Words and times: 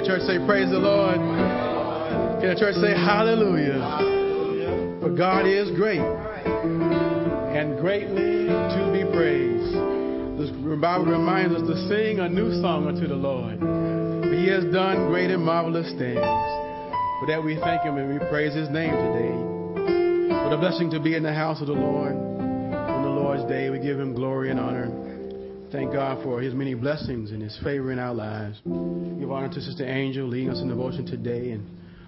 the 0.00 0.06
church 0.06 0.22
say, 0.22 0.38
Praise 0.46 0.70
the 0.70 0.78
Lord? 0.78 1.16
Can 2.40 2.48
the 2.48 2.58
church 2.58 2.74
say, 2.80 2.96
Hallelujah? 2.96 3.76
For 5.00 5.10
God 5.10 5.46
is 5.46 5.70
great 5.76 6.00
and 6.00 7.78
greatly 7.78 8.48
to 8.48 8.80
be 8.96 9.04
praised. 9.12 9.76
The 10.40 10.78
Bible 10.80 11.04
reminds 11.04 11.54
us 11.54 11.68
to 11.68 11.76
sing 11.88 12.20
a 12.20 12.28
new 12.28 12.62
song 12.62 12.86
unto 12.88 13.06
the 13.06 13.14
Lord. 13.16 13.60
For 13.60 14.32
he 14.32 14.48
has 14.48 14.64
done 14.72 15.08
great 15.08 15.30
and 15.30 15.44
marvelous 15.44 15.90
things. 15.98 16.16
For 16.16 17.26
that 17.28 17.42
we 17.44 17.60
thank 17.60 17.82
him 17.82 17.98
and 17.98 18.08
we 18.08 18.18
praise 18.30 18.54
his 18.54 18.70
name 18.70 18.96
today. 18.96 19.36
What 20.32 20.52
a 20.54 20.56
blessing 20.56 20.90
to 20.92 21.00
be 21.00 21.14
in 21.14 21.22
the 21.22 21.34
house 21.34 21.60
of 21.60 21.66
the 21.66 21.74
Lord 21.74 22.14
on 22.14 23.02
the 23.02 23.10
Lord's 23.10 23.44
day. 23.44 23.68
We 23.68 23.78
give 23.78 24.00
him 24.00 24.14
glory 24.14 24.50
and 24.50 24.58
honor. 24.58 25.09
Thank 25.72 25.92
God 25.92 26.24
for 26.24 26.40
his 26.40 26.52
many 26.52 26.74
blessings 26.74 27.30
and 27.30 27.40
his 27.40 27.56
favor 27.62 27.92
in 27.92 28.00
our 28.00 28.12
lives. 28.12 28.60
Give 28.64 29.30
honor 29.30 29.48
to 29.50 29.60
Sister 29.60 29.86
Angel 29.86 30.26
leading 30.26 30.50
us 30.50 30.60
in 30.60 30.68
devotion 30.68 31.06
today 31.06 31.52
and 31.52 31.64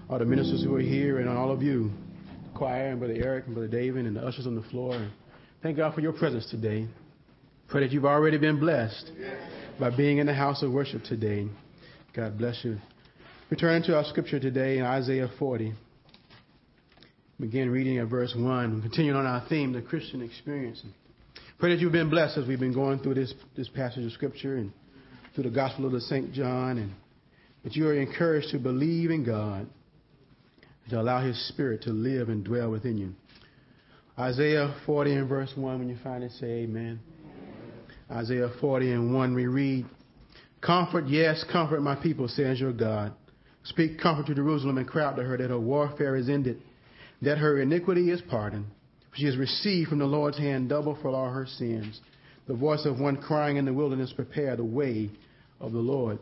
all 0.09 0.19
the 0.19 0.25
ministers 0.25 0.61
who 0.61 0.75
are 0.75 0.81
here 0.81 1.19
and 1.19 1.29
all 1.29 1.49
of 1.49 1.61
you, 1.63 1.89
the 2.43 2.57
choir 2.57 2.89
and 2.89 2.99
Brother 2.99 3.15
Eric 3.15 3.45
and 3.45 3.55
Brother 3.55 3.69
David 3.69 4.05
and 4.05 4.17
the 4.17 4.21
ushers 4.21 4.47
on 4.47 4.55
the 4.55 4.63
floor. 4.63 5.09
Thank 5.61 5.77
God 5.77 5.95
for 5.95 6.01
your 6.01 6.11
presence 6.11 6.45
today. 6.51 6.89
Pray 7.69 7.81
that 7.81 7.93
you've 7.93 8.03
already 8.03 8.37
been 8.37 8.59
blessed 8.59 9.09
by 9.79 9.95
being 9.95 10.17
in 10.17 10.27
the 10.27 10.33
house 10.33 10.61
of 10.61 10.73
worship 10.73 11.03
today. 11.05 11.47
God 12.13 12.37
bless 12.37 12.65
you. 12.65 12.79
Returning 13.49 13.83
to 13.83 13.95
our 13.95 14.03
scripture 14.03 14.41
today 14.41 14.77
in 14.77 14.83
Isaiah 14.83 15.29
40. 15.39 15.73
Begin 17.39 17.69
reading 17.69 17.97
at 17.99 18.07
verse 18.07 18.33
1. 18.35 18.81
Continuing 18.81 19.17
on 19.17 19.25
our 19.25 19.47
theme, 19.47 19.71
the 19.71 19.81
Christian 19.81 20.21
experience. 20.21 20.83
Pray 21.59 21.73
that 21.73 21.79
you've 21.79 21.91
been 21.91 22.09
blessed 22.09 22.37
as 22.37 22.47
we've 22.47 22.59
been 22.59 22.73
going 22.73 22.99
through 22.99 23.13
this, 23.13 23.33
this 23.55 23.69
passage 23.69 24.05
of 24.05 24.11
scripture 24.11 24.57
and 24.57 24.71
through 25.33 25.45
the 25.45 25.49
Gospel 25.49 25.85
of 25.85 25.91
the 25.91 26.01
St. 26.01 26.33
John, 26.33 26.77
and 26.77 26.93
that 27.63 27.75
you 27.75 27.87
are 27.87 27.93
encouraged 27.93 28.49
to 28.51 28.59
believe 28.59 29.11
in 29.11 29.23
God, 29.23 29.67
and 30.83 30.89
to 30.89 30.99
allow 30.99 31.25
His 31.25 31.47
Spirit 31.49 31.83
to 31.83 31.91
live 31.91 32.29
and 32.29 32.43
dwell 32.43 32.69
within 32.69 32.97
you. 32.97 33.13
Isaiah 34.17 34.75
40 34.85 35.13
and 35.13 35.29
verse 35.29 35.51
1, 35.55 35.79
when 35.79 35.89
you 35.89 35.97
find 36.03 36.23
it, 36.23 36.31
say 36.33 36.63
amen. 36.63 36.99
Isaiah 38.11 38.49
40 38.59 38.91
and 38.91 39.13
1, 39.15 39.33
we 39.33 39.47
read, 39.47 39.85
Comfort, 40.61 41.07
yes, 41.07 41.43
comfort 41.51 41.81
my 41.81 41.95
people, 41.95 42.27
says 42.27 42.59
your 42.59 42.73
God. 42.73 43.13
Speak 43.63 43.99
comfort 43.99 44.27
to 44.27 44.35
Jerusalem 44.35 44.77
and 44.77 44.87
cry 44.87 45.05
out 45.05 45.15
to 45.15 45.23
her 45.23 45.37
that 45.37 45.49
her 45.49 45.59
warfare 45.59 46.15
is 46.15 46.29
ended, 46.29 46.61
that 47.21 47.37
her 47.37 47.59
iniquity 47.59 48.11
is 48.11 48.21
pardoned. 48.21 48.65
She 49.15 49.25
has 49.25 49.37
received 49.37 49.89
from 49.89 49.99
the 49.99 50.05
Lord's 50.05 50.37
hand 50.37 50.69
double 50.69 50.97
for 51.01 51.09
all 51.09 51.29
her 51.29 51.45
sins. 51.45 52.01
The 52.47 52.55
voice 52.55 52.85
of 52.85 52.99
one 52.99 53.17
crying 53.17 53.57
in 53.57 53.65
the 53.65 53.73
wilderness, 53.73 54.11
prepare 54.13 54.55
the 54.55 54.65
way 54.65 55.09
of 55.59 55.71
the 55.71 55.79
Lord. 55.79 56.19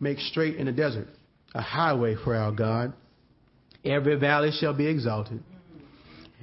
Make 0.00 0.18
straight 0.18 0.56
in 0.56 0.66
the 0.66 0.72
desert 0.72 1.08
a 1.54 1.62
highway 1.62 2.16
for 2.16 2.34
our 2.34 2.50
God. 2.50 2.92
Every 3.84 4.16
valley 4.16 4.50
shall 4.50 4.74
be 4.74 4.86
exalted, 4.86 5.42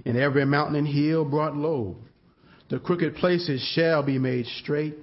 and 0.06 0.18
every 0.18 0.46
mountain 0.46 0.76
and 0.76 0.88
hill 0.88 1.26
brought 1.26 1.56
low. 1.56 1.98
The 2.70 2.80
crooked 2.80 3.16
places 3.16 3.62
shall 3.76 4.04
be 4.04 4.18
made 4.18 4.46
straight, 4.46 4.96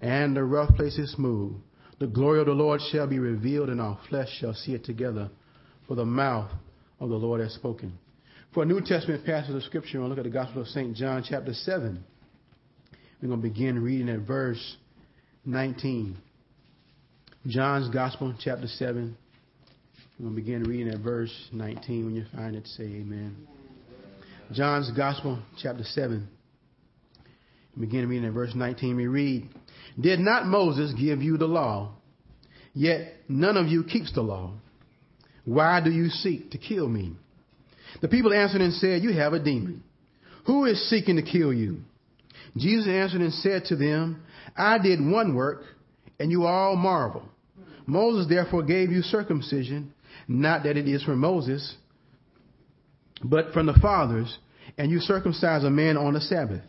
and 0.00 0.36
the 0.36 0.44
rough 0.44 0.74
places 0.76 1.12
smooth. 1.12 1.56
The 1.98 2.06
glory 2.06 2.40
of 2.40 2.46
the 2.46 2.52
Lord 2.52 2.80
shall 2.90 3.06
be 3.06 3.18
revealed, 3.18 3.68
and 3.68 3.80
our 3.80 3.98
flesh 4.08 4.28
shall 4.40 4.54
see 4.54 4.74
it 4.74 4.84
together. 4.84 5.28
For 5.86 5.96
the 5.96 6.06
mouth 6.06 6.50
of 7.00 7.10
the 7.10 7.16
Lord 7.16 7.40
has 7.40 7.52
spoken. 7.52 7.98
For 8.54 8.64
a 8.64 8.66
New 8.66 8.82
Testament 8.82 9.24
passage 9.24 9.54
of 9.54 9.62
Scripture, 9.62 10.00
we'll 10.00 10.10
look 10.10 10.18
at 10.18 10.24
the 10.24 10.30
Gospel 10.30 10.60
of 10.60 10.68
St. 10.68 10.94
John, 10.94 11.24
chapter 11.26 11.54
7. 11.54 12.04
We're 13.22 13.28
going 13.28 13.40
to 13.40 13.48
begin 13.48 13.82
reading 13.82 14.10
at 14.10 14.26
verse 14.26 14.76
19. 15.46 16.18
John's 17.46 17.88
Gospel, 17.88 18.34
chapter 18.38 18.66
7. 18.66 19.16
We're 20.18 20.24
going 20.24 20.36
to 20.36 20.42
begin 20.42 20.64
reading 20.64 20.92
at 20.92 21.00
verse 21.00 21.32
19. 21.50 22.04
When 22.04 22.14
you 22.14 22.26
find 22.36 22.54
it, 22.54 22.66
say 22.66 22.82
amen. 22.82 23.48
John's 24.52 24.90
Gospel, 24.90 25.38
chapter 25.62 25.84
7. 25.84 26.28
Begin 27.80 28.06
reading 28.06 28.28
at 28.28 28.34
verse 28.34 28.52
19. 28.54 28.96
We 28.96 29.06
read, 29.06 29.48
Did 29.98 30.20
not 30.20 30.44
Moses 30.44 30.92
give 30.92 31.22
you 31.22 31.38
the 31.38 31.46
law? 31.46 31.94
Yet 32.74 33.14
none 33.30 33.56
of 33.56 33.68
you 33.68 33.82
keeps 33.82 34.12
the 34.12 34.20
law. 34.20 34.52
Why 35.46 35.80
do 35.82 35.90
you 35.90 36.10
seek 36.10 36.50
to 36.50 36.58
kill 36.58 36.86
me? 36.86 37.16
The 38.00 38.08
people 38.08 38.32
answered 38.32 38.60
and 38.60 38.72
said, 38.74 39.02
You 39.02 39.12
have 39.12 39.32
a 39.32 39.38
demon. 39.38 39.82
Who 40.46 40.64
is 40.64 40.88
seeking 40.88 41.16
to 41.16 41.22
kill 41.22 41.52
you? 41.52 41.82
Jesus 42.56 42.88
answered 42.88 43.20
and 43.20 43.32
said 43.32 43.64
to 43.66 43.76
them, 43.76 44.22
I 44.56 44.78
did 44.78 45.00
one 45.00 45.34
work, 45.34 45.62
and 46.18 46.30
you 46.30 46.44
all 46.44 46.76
marvel. 46.76 47.24
Moses 47.86 48.28
therefore 48.28 48.62
gave 48.62 48.90
you 48.90 49.02
circumcision, 49.02 49.92
not 50.28 50.64
that 50.64 50.76
it 50.76 50.88
is 50.88 51.02
from 51.02 51.18
Moses, 51.18 51.76
but 53.24 53.52
from 53.52 53.66
the 53.66 53.74
fathers, 53.74 54.38
and 54.78 54.90
you 54.90 55.00
circumcise 55.00 55.64
a 55.64 55.70
man 55.70 55.96
on 55.96 56.14
the 56.14 56.20
Sabbath. 56.20 56.62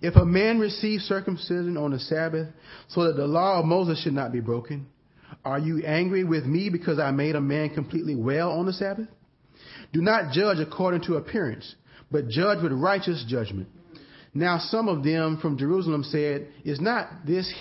If 0.00 0.16
a 0.16 0.24
man 0.24 0.58
receives 0.58 1.04
circumcision 1.04 1.76
on 1.76 1.90
the 1.90 1.98
Sabbath, 1.98 2.48
so 2.88 3.04
that 3.04 3.16
the 3.16 3.26
law 3.26 3.60
of 3.60 3.66
Moses 3.66 4.02
should 4.02 4.14
not 4.14 4.32
be 4.32 4.40
broken, 4.40 4.86
are 5.44 5.58
you 5.58 5.82
angry 5.84 6.24
with 6.24 6.44
me 6.44 6.68
because 6.70 6.98
I 6.98 7.10
made 7.10 7.36
a 7.36 7.40
man 7.40 7.70
completely 7.70 8.14
well 8.14 8.50
on 8.52 8.66
the 8.66 8.72
Sabbath? 8.72 9.08
Do 9.92 10.00
not 10.00 10.32
judge 10.32 10.58
according 10.58 11.02
to 11.02 11.16
appearance, 11.16 11.74
but 12.10 12.28
judge 12.28 12.62
with 12.62 12.72
righteous 12.72 13.24
judgment. 13.28 13.68
Now 14.34 14.58
some 14.58 14.88
of 14.88 15.04
them 15.04 15.38
from 15.40 15.58
Jerusalem 15.58 16.04
said, 16.04 16.48
Is 16.64 16.80
not 16.80 17.26
this 17.26 17.52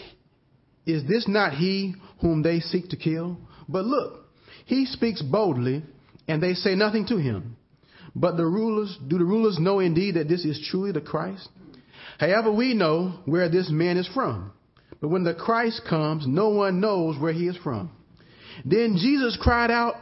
is 0.86 1.04
this 1.08 1.28
not 1.28 1.54
he 1.54 1.96
whom 2.22 2.42
they 2.42 2.60
seek 2.60 2.90
to 2.90 2.96
kill? 2.96 3.38
But 3.70 3.86
look, 3.86 4.26
he 4.66 4.86
speaks 4.86 5.22
boldly, 5.22 5.84
and 6.28 6.42
they 6.42 6.54
say 6.54 6.76
nothing 6.76 7.06
to 7.08 7.18
him. 7.18 7.58
But 8.16 8.36
the 8.36 8.46
rulers, 8.46 8.98
do 9.08 9.18
the 9.18 9.24
rulers 9.24 9.58
know 9.60 9.80
indeed 9.80 10.16
that 10.16 10.28
this 10.28 10.44
is 10.44 10.68
truly 10.70 10.92
the 10.92 11.02
Christ? 11.02 11.48
However, 12.20 12.52
we 12.52 12.74
know 12.74 13.20
where 13.26 13.48
this 13.50 13.70
man 13.70 13.98
is 13.98 14.08
from. 14.08 14.52
But 15.00 15.10
when 15.10 15.24
the 15.24 15.34
Christ 15.34 15.81
comes, 15.90 16.28
no 16.28 16.50
one 16.50 16.80
knows 16.80 17.18
where 17.20 17.34
he 17.34 17.48
is 17.48 17.58
from. 17.58 17.92
Then 18.66 18.98
Jesus 18.98 19.38
cried 19.42 19.72
out 19.72 19.96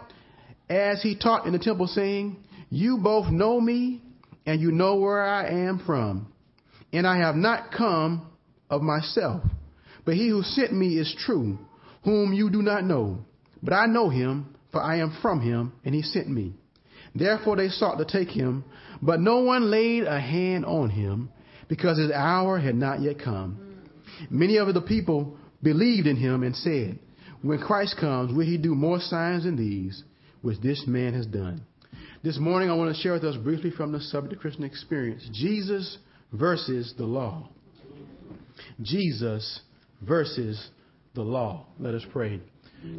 as 0.70 1.02
he 1.02 1.16
taught 1.16 1.46
in 1.46 1.54
the 1.54 1.60
temple, 1.60 1.88
saying, 1.88 2.38
You 2.70 2.98
both 2.98 3.28
know 3.32 3.60
me, 3.60 4.02
and 4.46 4.62
you 4.62 4.72
know 4.72 4.96
where 4.96 5.22
I 5.22 5.48
am 5.48 5.82
from. 5.86 6.32
And 6.94 7.06
I 7.06 7.18
have 7.18 7.36
not 7.36 7.72
come 7.72 8.28
of 8.70 8.82
myself, 8.82 9.44
but 10.06 10.16
he 10.16 10.30
who 10.30 10.44
sent 10.44 10.74
me 10.74 10.98
is 10.98 11.16
true, 11.26 11.58
whom 12.04 12.34
you 12.34 12.50
do 12.50 12.62
not 12.62 12.84
know. 12.84 13.26
But 13.62 13.74
I 13.74 13.86
know 13.88 14.10
him, 14.10 14.56
for 14.72 14.82
I 14.82 14.98
am 14.98 15.18
from 15.22 15.42
him, 15.42 15.74
and 15.84 15.94
he 15.94 16.02
sent 16.02 16.30
me. 16.30 16.54
Therefore 17.14 17.56
they 17.56 17.70
sought 17.70 17.98
to 17.98 18.06
take 18.06 18.30
him, 18.30 18.64
but 19.02 19.20
no 19.20 19.40
one 19.40 19.72
laid 19.72 20.04
a 20.04 20.20
hand 20.20 20.66
on 20.66 20.90
him, 20.90 21.30
because 21.68 21.98
his 21.98 22.12
hour 22.12 22.60
had 22.60 22.76
not 22.76 23.02
yet 23.02 23.20
come. 23.20 23.60
Many 24.30 24.58
of 24.58 24.74
the 24.74 24.82
people 24.82 25.38
believed 25.62 26.08
in 26.08 26.16
him 26.16 26.44
and 26.44 26.56
said, 26.56 27.00
When 27.42 27.60
Christ 27.60 27.98
comes, 28.00 28.34
will 28.34 28.46
he 28.46 28.58
do 28.58 28.76
more 28.76 29.00
signs 29.00 29.44
than 29.44 29.56
these, 29.56 30.04
which 30.42 30.60
this 30.62 30.84
man 30.88 31.14
has 31.14 31.26
done? 31.26 31.62
This 32.24 32.38
morning, 32.38 32.70
I 32.70 32.76
want 32.76 32.94
to 32.96 33.02
share 33.02 33.14
with 33.14 33.24
us 33.24 33.38
briefly 33.38 33.72
from 33.72 33.92
the 33.92 34.02
subject 34.02 34.34
of 34.34 34.40
Christian 34.40 34.64
experience 34.64 35.28
Jesus 35.34 35.98
versus 36.34 36.94
the 36.98 37.06
law. 37.06 37.50
Jesus 38.82 39.62
versus 40.02 40.70
the 41.16 41.22
law. 41.22 41.66
Let 41.80 41.94
us 41.94 42.04
pray. 42.12 42.42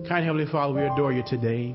Kind 0.09 0.25
Heavenly 0.25 0.51
Father, 0.51 0.75
we 0.75 0.83
adore 0.83 1.13
you 1.13 1.23
today. 1.27 1.75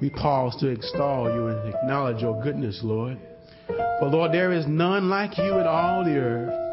We 0.00 0.10
pause 0.10 0.56
to 0.60 0.68
extol 0.68 1.32
you 1.32 1.46
and 1.48 1.74
acknowledge 1.74 2.20
your 2.22 2.42
goodness, 2.42 2.80
Lord. 2.82 3.18
For 3.66 4.08
Lord, 4.08 4.32
there 4.32 4.52
is 4.52 4.66
none 4.66 5.08
like 5.08 5.38
you 5.38 5.58
in 5.58 5.66
all 5.66 6.04
the 6.04 6.16
earth. 6.16 6.64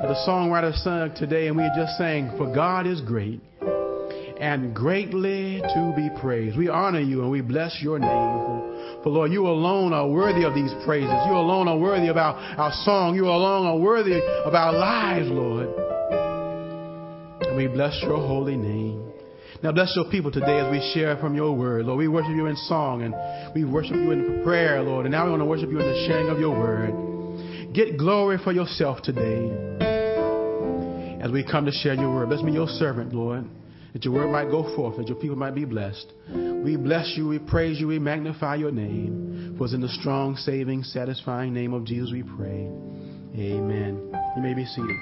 The 0.00 0.14
songwriter 0.26 0.74
sung 0.82 1.14
today, 1.14 1.48
and 1.48 1.56
we 1.56 1.62
are 1.62 1.76
just 1.76 1.98
saying, 1.98 2.32
For 2.38 2.52
God 2.54 2.86
is 2.86 3.00
great 3.02 3.40
and 4.40 4.74
greatly 4.74 5.60
to 5.60 5.92
be 5.94 6.08
praised. 6.20 6.56
We 6.56 6.68
honor 6.68 7.00
you 7.00 7.22
and 7.22 7.30
we 7.30 7.42
bless 7.42 7.78
your 7.82 7.98
name. 7.98 9.02
For, 9.02 9.10
Lord, 9.10 9.32
you 9.32 9.46
alone 9.46 9.92
are 9.92 10.08
worthy 10.08 10.44
of 10.44 10.54
these 10.54 10.72
praises. 10.84 11.10
You 11.26 11.36
alone 11.36 11.68
are 11.68 11.78
worthy 11.78 12.08
of 12.08 12.16
our, 12.16 12.34
our 12.34 12.72
song. 12.84 13.14
You 13.14 13.26
alone 13.26 13.66
are 13.66 13.76
worthy 13.78 14.14
of 14.14 14.54
our 14.54 14.72
lives, 14.72 15.28
Lord. 15.28 15.68
And 17.46 17.56
we 17.56 17.66
bless 17.66 17.98
your 18.02 18.16
holy 18.16 18.56
name. 18.56 19.12
Now 19.62 19.72
bless 19.72 19.92
your 19.94 20.10
people 20.10 20.30
today 20.30 20.58
as 20.58 20.70
we 20.70 20.80
share 20.94 21.18
from 21.18 21.34
your 21.34 21.54
word. 21.54 21.84
Lord, 21.84 21.98
we 21.98 22.08
worship 22.08 22.30
you 22.30 22.46
in 22.46 22.56
song 22.56 23.02
and 23.02 23.14
we 23.54 23.64
worship 23.64 23.94
you 23.94 24.10
in 24.10 24.42
prayer, 24.42 24.82
Lord. 24.82 25.04
And 25.04 25.12
now 25.12 25.26
we 25.26 25.32
want 25.32 25.42
to 25.42 25.46
worship 25.46 25.70
you 25.70 25.78
in 25.80 25.86
the 25.86 26.06
sharing 26.08 26.30
of 26.30 26.38
your 26.38 26.58
word. 26.58 27.74
Get 27.74 27.98
glory 27.98 28.38
for 28.42 28.52
yourself 28.52 29.02
today 29.02 29.50
as 31.20 31.30
we 31.30 31.44
come 31.44 31.66
to 31.66 31.72
share 31.72 31.92
your 31.94 32.14
word. 32.14 32.30
Bless 32.30 32.42
me, 32.42 32.52
your 32.52 32.68
servant, 32.68 33.12
Lord, 33.12 33.44
that 33.92 34.04
your 34.04 34.14
word 34.14 34.30
might 34.30 34.50
go 34.50 34.74
forth, 34.76 34.96
that 34.96 35.08
your 35.08 35.16
people 35.16 35.36
might 35.36 35.54
be 35.54 35.64
blessed. 35.64 36.12
We 36.28 36.76
bless 36.76 37.14
you, 37.16 37.28
we 37.28 37.38
praise 37.38 37.80
you, 37.80 37.88
we 37.88 37.98
magnify 37.98 38.56
your 38.56 38.70
name. 38.70 39.54
For 39.58 39.64
it's 39.64 39.74
in 39.74 39.80
the 39.80 39.88
strong, 39.88 40.36
saving, 40.36 40.84
satisfying 40.84 41.52
name 41.52 41.72
of 41.72 41.84
Jesus 41.84 42.12
we 42.12 42.22
pray. 42.22 42.68
Amen. 43.36 44.12
You 44.36 44.42
may 44.42 44.54
be 44.54 44.64
seated. 44.64 44.96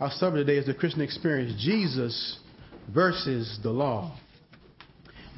Our 0.00 0.10
subject 0.10 0.46
today 0.46 0.58
is 0.58 0.66
the 0.66 0.74
Christian 0.74 1.02
experience 1.02 1.54
Jesus 1.62 2.38
versus 2.92 3.58
the 3.62 3.70
law. 3.70 4.18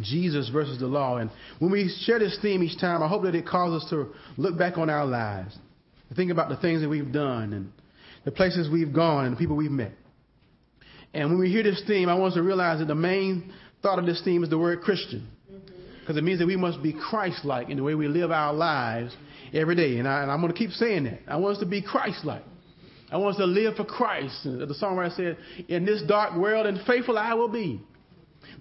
Jesus 0.03 0.49
versus 0.51 0.79
the 0.79 0.87
law. 0.87 1.17
And 1.19 1.31
when 1.59 1.71
we 1.71 1.95
share 2.05 2.19
this 2.19 2.39
theme 2.43 2.63
each 2.63 2.79
time, 2.79 3.03
I 3.03 3.09
hope 3.09 3.23
that 3.23 3.35
it 3.35 3.47
causes 3.47 3.85
us 3.85 3.91
to 3.91 4.09
look 4.37 4.59
back 4.59 4.79
on 4.79 4.91
our 4.91 5.07
lives, 5.07 5.57
to 6.09 6.15
think 6.15 6.31
about 6.31 6.49
the 6.49 6.57
things 6.57 6.83
that 6.83 6.89
we've 6.89 7.13
done 7.13 7.53
and 7.53 7.73
the 8.25 8.31
places 8.31 8.69
we've 8.71 8.93
gone 8.93 9.27
and 9.27 9.35
the 9.35 9.39
people 9.39 9.57
we've 9.57 9.71
met. 9.71 9.93
And 11.15 11.31
when 11.31 11.39
we 11.39 11.51
hear 11.51 11.63
this 11.63 11.83
theme, 11.87 12.09
I 12.09 12.15
want 12.15 12.33
us 12.33 12.35
to 12.35 12.43
realize 12.43 12.81
that 12.81 12.89
the 12.89 12.95
main 12.95 13.53
thought 13.83 13.99
of 13.99 14.07
this 14.07 14.23
theme 14.23 14.45
is 14.45 14.51
the 14.51 14.59
word 14.59 14.83
Christian. 14.83 15.29
Mm-hmm. 15.51 16.01
Because 16.01 16.17
it 16.17 16.25
means 16.25 16.39
that 16.41 16.47
we 16.47 16.57
must 16.57 16.83
be 16.83 16.93
Christ 16.93 17.45
like 17.45 17.71
in 17.71 17.77
the 17.77 17.83
way 17.83 17.95
we 17.95 18.09
live 18.09 18.31
our 18.31 18.53
lives 18.53 19.15
every 19.53 19.75
day. 19.75 19.99
And, 19.99 20.09
I, 20.09 20.33
am 20.33 20.41
going 20.41 20.53
to 20.53 20.59
keep 20.59 20.71
saying 20.71 21.05
that. 21.05 21.21
I 21.27 21.37
want 21.37 21.57
us 21.57 21.61
to 21.61 21.67
be 21.67 21.83
Christ 21.83 22.25
like. 22.25 22.43
I 23.11 23.19
want 23.19 23.37
us 23.37 23.39
to 23.39 23.47
live 23.47 23.77
for 23.77 23.85
Christ. 23.85 24.43
The 24.45 24.75
songwriter 24.81 25.15
said, 25.17 25.39
In 25.69 25.85
this 25.85 26.03
dark 26.03 26.37
world 26.37 26.67
and 26.67 26.85
faithful 26.87 27.17
I 27.17 27.35
will 27.35 27.49
be. 27.49 27.81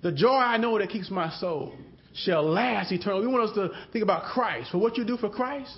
The 0.03 0.11
joy 0.11 0.35
I 0.35 0.57
know 0.57 0.77
that 0.77 0.89
keeps 0.89 1.09
my 1.09 1.31
soul 1.39 1.73
shall 2.13 2.43
last 2.43 2.91
eternally. 2.91 3.25
We 3.25 3.33
want 3.33 3.49
us 3.49 3.55
to 3.55 3.69
think 3.91 4.03
about 4.03 4.25
Christ. 4.25 4.71
For 4.71 4.77
what 4.77 4.97
you 4.97 5.03
do 5.03 5.17
for 5.17 5.29
Christ, 5.29 5.71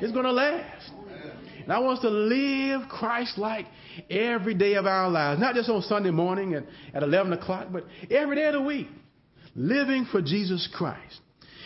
it's 0.00 0.12
going 0.12 0.24
to 0.24 0.32
last. 0.32 0.90
And 1.62 1.72
I 1.72 1.78
want 1.78 1.98
us 1.98 2.02
to 2.02 2.10
live 2.10 2.88
Christ 2.88 3.38
like 3.38 3.66
every 4.10 4.54
day 4.54 4.74
of 4.74 4.86
our 4.86 5.10
lives, 5.10 5.40
not 5.40 5.54
just 5.54 5.68
on 5.68 5.82
Sunday 5.82 6.10
morning 6.10 6.54
at, 6.54 6.64
at 6.94 7.02
11 7.02 7.32
o'clock, 7.32 7.68
but 7.72 7.84
every 8.10 8.36
day 8.36 8.46
of 8.46 8.54
the 8.54 8.62
week, 8.62 8.88
living 9.54 10.06
for 10.10 10.22
Jesus 10.22 10.68
Christ. 10.72 11.20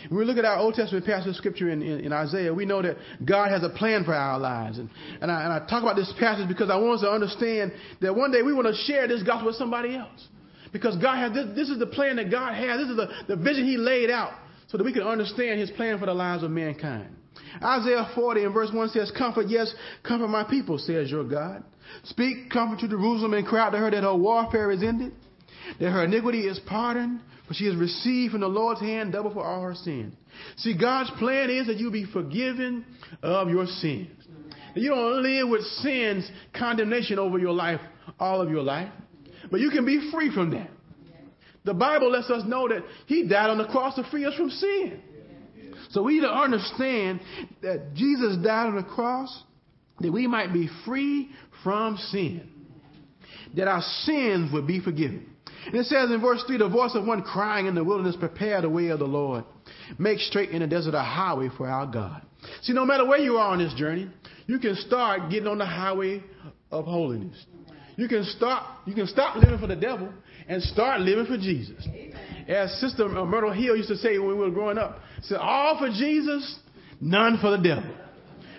When 0.09 0.19
we 0.19 0.25
look 0.25 0.37
at 0.37 0.45
our 0.45 0.57
Old 0.57 0.75
Testament 0.75 1.05
passage 1.05 1.29
of 1.29 1.35
Scripture 1.35 1.69
in, 1.69 1.81
in, 1.81 1.99
in, 2.01 2.13
Isaiah, 2.13 2.53
we 2.53 2.65
know 2.65 2.81
that 2.81 2.97
God 3.25 3.49
has 3.49 3.63
a 3.63 3.69
plan 3.69 4.03
for 4.05 4.13
our 4.13 4.39
lives. 4.39 4.77
And, 4.77 4.89
and, 5.21 5.31
I, 5.31 5.43
and 5.43 5.53
I 5.53 5.59
talk 5.67 5.81
about 5.81 5.95
this 5.95 6.13
passage 6.19 6.47
because 6.47 6.69
I 6.69 6.77
want 6.77 6.95
us 6.95 7.01
to 7.01 7.09
understand 7.09 7.73
that 8.01 8.15
one 8.15 8.31
day 8.31 8.41
we 8.41 8.53
want 8.53 8.67
to 8.67 8.75
share 8.85 9.07
this 9.07 9.23
gospel 9.23 9.47
with 9.47 9.55
somebody 9.55 9.95
else. 9.95 10.27
Because 10.71 10.95
God 10.97 11.17
has 11.17 11.33
this, 11.33 11.55
this 11.55 11.69
is 11.69 11.79
the 11.79 11.87
plan 11.87 12.17
that 12.17 12.29
God 12.29 12.53
has. 12.53 12.79
This 12.81 12.89
is 12.89 12.95
the, 12.95 13.09
the 13.27 13.35
vision 13.35 13.65
He 13.65 13.77
laid 13.77 14.09
out 14.09 14.33
so 14.67 14.77
that 14.77 14.83
we 14.83 14.93
can 14.93 15.03
understand 15.03 15.59
His 15.59 15.71
plan 15.71 15.97
for 15.99 16.05
the 16.05 16.13
lives 16.13 16.43
of 16.43 16.51
mankind. 16.51 17.15
Isaiah 17.63 18.09
40 18.13 18.43
and 18.43 18.53
verse 18.53 18.71
1 18.71 18.89
says, 18.89 19.11
Comfort, 19.17 19.47
yes, 19.47 19.73
comfort 20.07 20.27
my 20.27 20.43
people, 20.43 20.77
says 20.77 21.09
your 21.09 21.23
God. 21.23 21.63
Speak 22.03 22.49
comfort 22.49 22.79
to 22.79 22.87
Jerusalem 22.87 23.33
and 23.33 23.45
cry 23.45 23.65
out 23.65 23.71
to 23.71 23.77
her 23.77 23.91
that 23.91 24.03
her 24.03 24.15
warfare 24.15 24.71
is 24.71 24.83
ended, 24.83 25.13
that 25.79 25.91
her 25.91 26.03
iniquity 26.05 26.47
is 26.47 26.59
pardoned, 26.59 27.21
for 27.47 27.53
she 27.53 27.65
has 27.65 27.75
received 27.75 28.31
from 28.31 28.41
the 28.41 28.47
Lord's 28.47 28.81
hand 28.81 29.13
double 29.13 29.33
for 29.33 29.43
all 29.43 29.61
her 29.61 29.75
sins. 29.75 30.13
See, 30.57 30.77
God's 30.77 31.09
plan 31.17 31.49
is 31.49 31.67
that 31.67 31.77
you 31.77 31.91
be 31.91 32.05
forgiven 32.05 32.85
of 33.23 33.49
your 33.49 33.65
sins. 33.65 34.09
That 34.73 34.81
you 34.81 34.89
don't 34.89 35.23
live 35.23 35.49
with 35.49 35.61
sin's 35.81 36.29
condemnation 36.53 37.19
over 37.19 37.39
your 37.39 37.53
life 37.53 37.81
all 38.19 38.41
of 38.41 38.49
your 38.49 38.63
life, 38.63 38.91
but 39.51 39.59
you 39.59 39.69
can 39.69 39.85
be 39.85 40.09
free 40.11 40.33
from 40.33 40.51
that. 40.51 40.69
The 41.65 41.73
Bible 41.73 42.11
lets 42.11 42.29
us 42.29 42.43
know 42.45 42.67
that 42.69 42.83
He 43.07 43.27
died 43.27 43.49
on 43.49 43.57
the 43.57 43.65
cross 43.65 43.95
to 43.95 44.03
free 44.09 44.25
us 44.25 44.33
from 44.35 44.49
sin. 44.49 45.01
So 45.89 46.03
we 46.03 46.15
need 46.15 46.21
to 46.21 46.33
understand 46.33 47.21
that 47.61 47.93
Jesus 47.93 48.37
died 48.37 48.67
on 48.67 48.75
the 48.75 48.83
cross 48.83 49.43
that 49.99 50.11
we 50.11 50.27
might 50.27 50.53
be 50.53 50.69
free 50.85 51.29
from 51.63 51.97
sin, 51.97 52.47
that 53.55 53.67
our 53.67 53.81
sins 54.03 54.51
would 54.53 54.67
be 54.67 54.79
forgiven. 54.79 55.25
And 55.65 55.75
it 55.75 55.85
says 55.85 56.11
in 56.11 56.21
verse 56.21 56.43
3 56.47 56.57
the 56.57 56.69
voice 56.69 56.91
of 56.95 57.05
one 57.05 57.23
crying 57.23 57.65
in 57.65 57.75
the 57.75 57.83
wilderness, 57.83 58.15
prepare 58.17 58.61
the 58.61 58.69
way 58.69 58.87
of 58.87 58.99
the 58.99 59.05
Lord. 59.05 59.43
Make 59.97 60.19
straight 60.19 60.51
in 60.51 60.61
the 60.61 60.67
desert 60.67 60.93
a 60.93 61.01
highway 61.01 61.49
for 61.57 61.67
our 61.67 61.85
God. 61.85 62.21
See, 62.61 62.73
no 62.73 62.85
matter 62.85 63.05
where 63.05 63.19
you 63.19 63.37
are 63.37 63.51
on 63.51 63.59
this 63.59 63.73
journey, 63.73 64.09
you 64.45 64.59
can 64.59 64.75
start 64.75 65.29
getting 65.29 65.47
on 65.47 65.57
the 65.57 65.65
highway 65.65 66.23
of 66.71 66.85
holiness. 66.85 67.45
You 67.97 68.07
can 68.07 68.23
start, 68.25 68.63
you 68.85 68.93
can 68.93 69.07
stop 69.07 69.35
living 69.35 69.59
for 69.59 69.67
the 69.67 69.75
devil 69.75 70.09
and 70.47 70.61
start 70.61 71.01
living 71.01 71.25
for 71.25 71.37
Jesus. 71.37 71.85
As 72.47 72.79
Sister 72.79 73.09
Myrtle 73.09 73.51
Hill 73.51 73.75
used 73.75 73.89
to 73.89 73.97
say 73.97 74.17
when 74.19 74.29
we 74.29 74.35
were 74.35 74.51
growing 74.51 74.77
up, 74.77 74.99
said, 75.23 75.39
all 75.39 75.79
for 75.79 75.89
Jesus, 75.89 76.59
none 77.01 77.39
for 77.41 77.51
the 77.51 77.57
devil. 77.57 77.91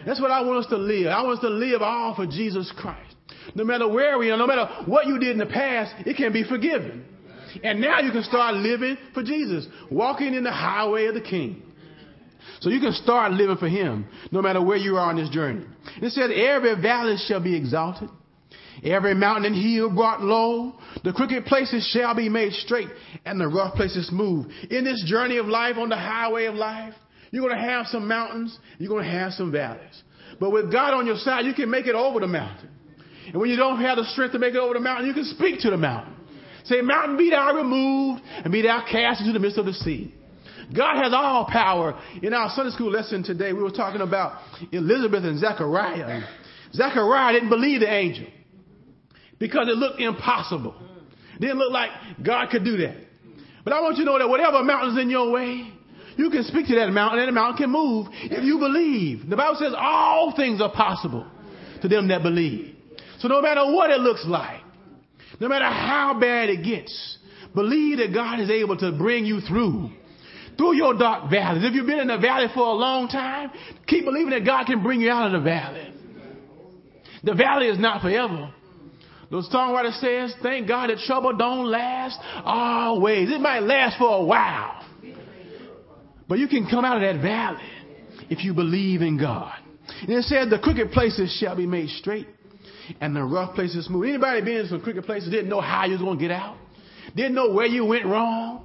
That's 0.08 0.22
what 0.22 0.30
I 0.30 0.40
want 0.40 0.64
us 0.64 0.70
to 0.70 0.78
live. 0.78 1.08
I 1.08 1.22
want 1.22 1.40
us 1.40 1.42
to 1.42 1.50
live 1.50 1.82
all 1.82 2.14
for 2.14 2.26
Jesus 2.26 2.72
Christ. 2.78 3.14
No 3.54 3.62
matter 3.62 3.86
where 3.86 4.16
we 4.16 4.30
are, 4.30 4.38
no 4.38 4.46
matter 4.46 4.66
what 4.86 5.06
you 5.06 5.18
did 5.18 5.32
in 5.32 5.38
the 5.38 5.44
past, 5.44 5.94
it 6.06 6.16
can 6.16 6.32
be 6.32 6.44
forgiven. 6.44 7.04
And 7.62 7.78
now 7.78 8.00
you 8.00 8.10
can 8.10 8.22
start 8.22 8.54
living 8.54 8.96
for 9.12 9.22
Jesus, 9.22 9.66
walking 9.90 10.32
in 10.32 10.44
the 10.44 10.50
highway 10.50 11.08
of 11.08 11.14
the 11.14 11.20
King. 11.20 11.62
So 12.60 12.70
you 12.70 12.80
can 12.80 12.92
start 12.92 13.32
living 13.32 13.58
for 13.58 13.68
Him 13.68 14.06
no 14.32 14.40
matter 14.40 14.62
where 14.64 14.78
you 14.78 14.96
are 14.96 15.10
on 15.10 15.16
this 15.16 15.28
journey. 15.28 15.66
It 16.00 16.12
said, 16.12 16.30
Every 16.30 16.80
valley 16.80 17.16
shall 17.26 17.40
be 17.42 17.54
exalted, 17.54 18.08
every 18.82 19.12
mountain 19.12 19.52
and 19.52 19.62
hill 19.62 19.94
brought 19.94 20.22
low. 20.22 20.72
The 21.04 21.12
crooked 21.12 21.44
places 21.44 21.86
shall 21.92 22.14
be 22.14 22.30
made 22.30 22.54
straight, 22.54 22.88
and 23.26 23.38
the 23.38 23.48
rough 23.48 23.74
places 23.74 24.08
smooth. 24.08 24.50
In 24.70 24.84
this 24.84 25.04
journey 25.06 25.36
of 25.36 25.46
life, 25.46 25.76
on 25.76 25.90
the 25.90 25.96
highway 25.96 26.46
of 26.46 26.54
life, 26.54 26.94
you're 27.30 27.46
going 27.46 27.56
to 27.56 27.62
have 27.62 27.86
some 27.86 28.08
mountains, 28.08 28.58
you're 28.78 28.88
going 28.88 29.04
to 29.04 29.10
have 29.10 29.32
some 29.32 29.52
valleys. 29.52 30.02
But 30.40 30.50
with 30.50 30.70
God 30.70 30.94
on 30.94 31.06
your 31.06 31.16
side, 31.16 31.44
you 31.46 31.54
can 31.54 31.70
make 31.70 31.86
it 31.86 31.94
over 31.94 32.20
the 32.20 32.26
mountain. 32.26 32.70
And 33.26 33.36
when 33.36 33.50
you 33.50 33.56
don't 33.56 33.80
have 33.80 33.96
the 33.96 34.04
strength 34.04 34.32
to 34.32 34.38
make 34.38 34.54
it 34.54 34.58
over 34.58 34.74
the 34.74 34.80
mountain, 34.80 35.06
you 35.06 35.14
can 35.14 35.24
speak 35.24 35.60
to 35.60 35.70
the 35.70 35.76
mountain. 35.76 36.14
Say, 36.64 36.80
Mountain, 36.80 37.16
be 37.16 37.30
thou 37.30 37.54
removed 37.54 38.22
and 38.44 38.52
be 38.52 38.62
thou 38.62 38.84
cast 38.90 39.20
into 39.20 39.32
the 39.32 39.38
midst 39.38 39.58
of 39.58 39.66
the 39.66 39.72
sea. 39.72 40.14
God 40.74 41.02
has 41.02 41.12
all 41.14 41.46
power. 41.50 41.98
In 42.22 42.34
our 42.34 42.50
Sunday 42.50 42.72
school 42.72 42.90
lesson 42.90 43.22
today, 43.22 43.52
we 43.52 43.62
were 43.62 43.70
talking 43.70 44.02
about 44.02 44.40
Elizabeth 44.70 45.24
and 45.24 45.38
Zechariah. 45.38 46.24
Zechariah 46.74 47.32
didn't 47.32 47.48
believe 47.48 47.80
the 47.80 47.90
angel 47.90 48.26
because 49.38 49.68
it 49.68 49.76
looked 49.76 50.00
impossible. 50.00 50.74
Didn't 51.40 51.58
look 51.58 51.72
like 51.72 51.90
God 52.22 52.50
could 52.50 52.64
do 52.64 52.76
that. 52.78 52.96
But 53.64 53.72
I 53.72 53.80
want 53.80 53.96
you 53.96 54.04
to 54.04 54.10
know 54.10 54.18
that 54.18 54.28
whatever 54.28 54.62
mountain's 54.62 54.98
in 55.00 55.08
your 55.08 55.30
way, 55.30 55.72
you 56.18 56.30
can 56.30 56.42
speak 56.44 56.66
to 56.66 56.74
that 56.74 56.90
mountain 56.90 57.20
and 57.20 57.28
the 57.28 57.32
mountain 57.32 57.56
can 57.56 57.70
move 57.70 58.08
if 58.10 58.44
you 58.44 58.58
believe. 58.58 59.28
The 59.28 59.36
Bible 59.36 59.56
says 59.58 59.72
all 59.76 60.34
things 60.36 60.60
are 60.60 60.72
possible 60.72 61.26
to 61.80 61.88
them 61.88 62.08
that 62.08 62.22
believe. 62.22 62.74
So 63.20 63.28
no 63.28 63.40
matter 63.40 63.64
what 63.72 63.90
it 63.90 64.00
looks 64.00 64.24
like, 64.26 64.60
no 65.40 65.48
matter 65.48 65.66
how 65.66 66.18
bad 66.20 66.48
it 66.48 66.64
gets, 66.64 67.18
believe 67.54 67.98
that 67.98 68.12
God 68.12 68.40
is 68.40 68.50
able 68.50 68.76
to 68.78 68.92
bring 68.92 69.24
you 69.24 69.40
through. 69.40 69.90
Through 70.56 70.74
your 70.74 70.98
dark 70.98 71.30
valleys. 71.30 71.62
If 71.64 71.74
you've 71.74 71.86
been 71.86 72.00
in 72.00 72.08
the 72.08 72.18
valley 72.18 72.48
for 72.52 72.66
a 72.66 72.72
long 72.72 73.06
time, 73.06 73.52
keep 73.86 74.04
believing 74.04 74.30
that 74.30 74.44
God 74.44 74.66
can 74.66 74.82
bring 74.82 75.00
you 75.00 75.10
out 75.10 75.32
of 75.32 75.40
the 75.40 75.44
valley. 75.48 75.94
The 77.22 77.34
valley 77.34 77.68
is 77.68 77.78
not 77.78 78.02
forever. 78.02 78.52
The 79.30 79.42
songwriter 79.52 79.92
says, 80.00 80.34
thank 80.42 80.66
God 80.66 80.90
that 80.90 80.98
trouble 81.06 81.36
don't 81.36 81.66
last 81.66 82.18
always. 82.44 83.30
It 83.30 83.40
might 83.40 83.60
last 83.60 83.98
for 83.98 84.16
a 84.16 84.24
while. 84.24 84.77
But 86.28 86.38
you 86.38 86.48
can 86.48 86.68
come 86.68 86.84
out 86.84 86.96
of 86.96 87.02
that 87.02 87.22
valley 87.22 87.64
if 88.28 88.44
you 88.44 88.54
believe 88.54 89.02
in 89.02 89.18
God. 89.18 89.54
And 90.02 90.10
it 90.10 90.24
said, 90.24 90.50
the 90.50 90.58
crooked 90.58 90.92
places 90.92 91.36
shall 91.40 91.56
be 91.56 91.66
made 91.66 91.88
straight 91.90 92.26
and 93.00 93.14
the 93.14 93.22
rough 93.22 93.54
places 93.54 93.86
smooth. 93.86 94.08
Anybody 94.08 94.42
been 94.42 94.56
in 94.56 94.68
some 94.68 94.80
crooked 94.80 95.04
places 95.04 95.30
didn't 95.30 95.48
know 95.48 95.60
how 95.60 95.86
you 95.86 95.92
was 95.92 96.02
going 96.02 96.18
to 96.18 96.22
get 96.22 96.30
out? 96.30 96.56
Didn't 97.16 97.34
know 97.34 97.52
where 97.52 97.66
you 97.66 97.84
went 97.84 98.06
wrong? 98.06 98.64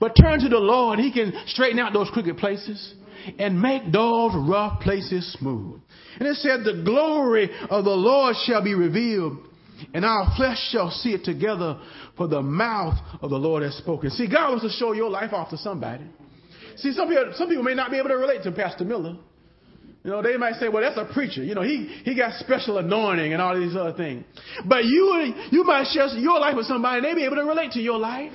But 0.00 0.16
turn 0.20 0.40
to 0.40 0.48
the 0.48 0.58
Lord. 0.58 0.98
He 0.98 1.12
can 1.12 1.32
straighten 1.46 1.78
out 1.78 1.92
those 1.92 2.10
crooked 2.10 2.38
places 2.38 2.94
and 3.38 3.60
make 3.60 3.92
those 3.92 4.32
rough 4.34 4.80
places 4.80 5.36
smooth. 5.38 5.80
And 6.18 6.28
it 6.28 6.36
said, 6.36 6.64
the 6.64 6.82
glory 6.84 7.50
of 7.70 7.84
the 7.84 7.90
Lord 7.90 8.36
shall 8.44 8.62
be 8.62 8.74
revealed 8.74 9.38
and 9.92 10.04
our 10.04 10.34
flesh 10.36 10.58
shall 10.70 10.90
see 10.90 11.10
it 11.10 11.24
together 11.24 11.80
for 12.16 12.28
the 12.28 12.42
mouth 12.42 12.94
of 13.20 13.30
the 13.30 13.36
Lord 13.36 13.62
has 13.62 13.74
spoken. 13.76 14.10
See, 14.10 14.28
God 14.30 14.50
wants 14.50 14.64
to 14.64 14.70
show 14.70 14.92
your 14.92 15.10
life 15.10 15.32
off 15.32 15.50
to 15.50 15.58
somebody. 15.58 16.04
See, 16.76 16.92
some 16.92 17.08
people, 17.08 17.32
some 17.36 17.48
people 17.48 17.62
may 17.62 17.74
not 17.74 17.90
be 17.90 17.98
able 17.98 18.08
to 18.08 18.16
relate 18.16 18.42
to 18.44 18.52
Pastor 18.52 18.84
Miller. 18.84 19.16
You 20.04 20.10
know, 20.10 20.22
they 20.22 20.36
might 20.36 20.54
say, 20.56 20.68
well, 20.68 20.82
that's 20.82 20.98
a 20.98 21.10
preacher. 21.14 21.42
You 21.42 21.54
know, 21.54 21.62
he, 21.62 21.86
he 22.04 22.14
got 22.14 22.38
special 22.38 22.76
anointing 22.76 23.32
and 23.32 23.40
all 23.40 23.58
these 23.58 23.74
other 23.74 23.94
things. 23.94 24.24
But 24.66 24.84
you, 24.84 25.32
you 25.50 25.64
might 25.64 25.86
share 25.86 26.08
your 26.08 26.38
life 26.38 26.56
with 26.56 26.66
somebody 26.66 26.98
and 26.98 27.06
they 27.06 27.14
be 27.14 27.24
able 27.24 27.36
to 27.36 27.44
relate 27.44 27.72
to 27.72 27.80
your 27.80 27.98
life 27.98 28.32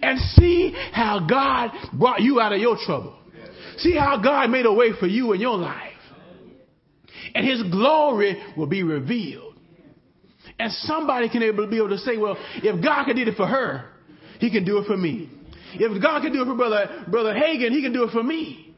and 0.00 0.20
see 0.36 0.72
how 0.92 1.26
God 1.28 1.70
brought 1.92 2.20
you 2.20 2.40
out 2.40 2.52
of 2.52 2.60
your 2.60 2.76
trouble. 2.86 3.18
See 3.78 3.96
how 3.96 4.22
God 4.22 4.50
made 4.50 4.64
a 4.64 4.72
way 4.72 4.90
for 4.98 5.08
you 5.08 5.32
in 5.32 5.40
your 5.40 5.56
life. 5.56 5.90
And 7.34 7.46
his 7.46 7.62
glory 7.64 8.40
will 8.56 8.66
be 8.66 8.84
revealed. 8.84 9.54
And 10.58 10.70
somebody 10.72 11.28
can 11.28 11.42
able, 11.42 11.66
be 11.66 11.78
able 11.78 11.88
to 11.88 11.98
say, 11.98 12.16
well, 12.16 12.36
if 12.56 12.84
God 12.84 13.06
can 13.06 13.16
do 13.16 13.22
it 13.22 13.36
for 13.36 13.46
her, 13.46 13.90
he 14.38 14.50
can 14.50 14.64
do 14.64 14.78
it 14.78 14.86
for 14.86 14.96
me. 14.96 15.30
If 15.74 16.02
God 16.02 16.22
can 16.22 16.32
do 16.32 16.42
it 16.42 16.46
for 16.46 16.54
Brother, 16.54 17.04
Brother 17.08 17.34
Hagin, 17.34 17.70
he 17.70 17.82
can 17.82 17.92
do 17.92 18.04
it 18.04 18.10
for 18.10 18.22
me. 18.22 18.74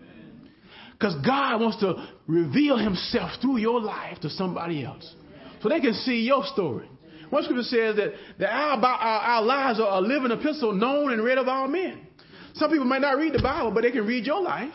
Because 0.93 1.15
God 1.27 1.61
wants 1.61 1.79
to 1.81 2.09
reveal 2.27 2.79
himself 2.79 3.33
through 3.41 3.59
your 3.59 3.81
life 3.81 4.21
to 4.21 4.31
somebody 4.31 4.85
else. 4.85 5.15
So 5.63 5.69
they 5.69 5.81
can 5.81 5.95
see 5.95 6.21
your 6.21 6.45
story. 6.47 6.89
One 7.31 7.43
scripture 7.43 7.63
says 7.63 7.97
that, 7.97 8.13
that 8.39 8.51
our, 8.51 8.79
our, 8.79 9.21
our 9.21 9.43
lives 9.43 9.81
are 9.81 9.99
a 9.99 10.01
living 10.01 10.31
epistle 10.31 10.73
known 10.73 11.13
and 11.13 11.25
read 11.25 11.39
of 11.39 11.49
all 11.49 11.67
men. 11.67 12.07
Some 12.55 12.71
people 12.71 12.85
might 12.85 13.01
not 13.01 13.17
read 13.17 13.33
the 13.33 13.43
Bible, 13.43 13.73
but 13.73 13.83
they 13.83 13.91
can 13.91 14.07
read 14.07 14.25
your 14.25 14.41
life. 14.41 14.73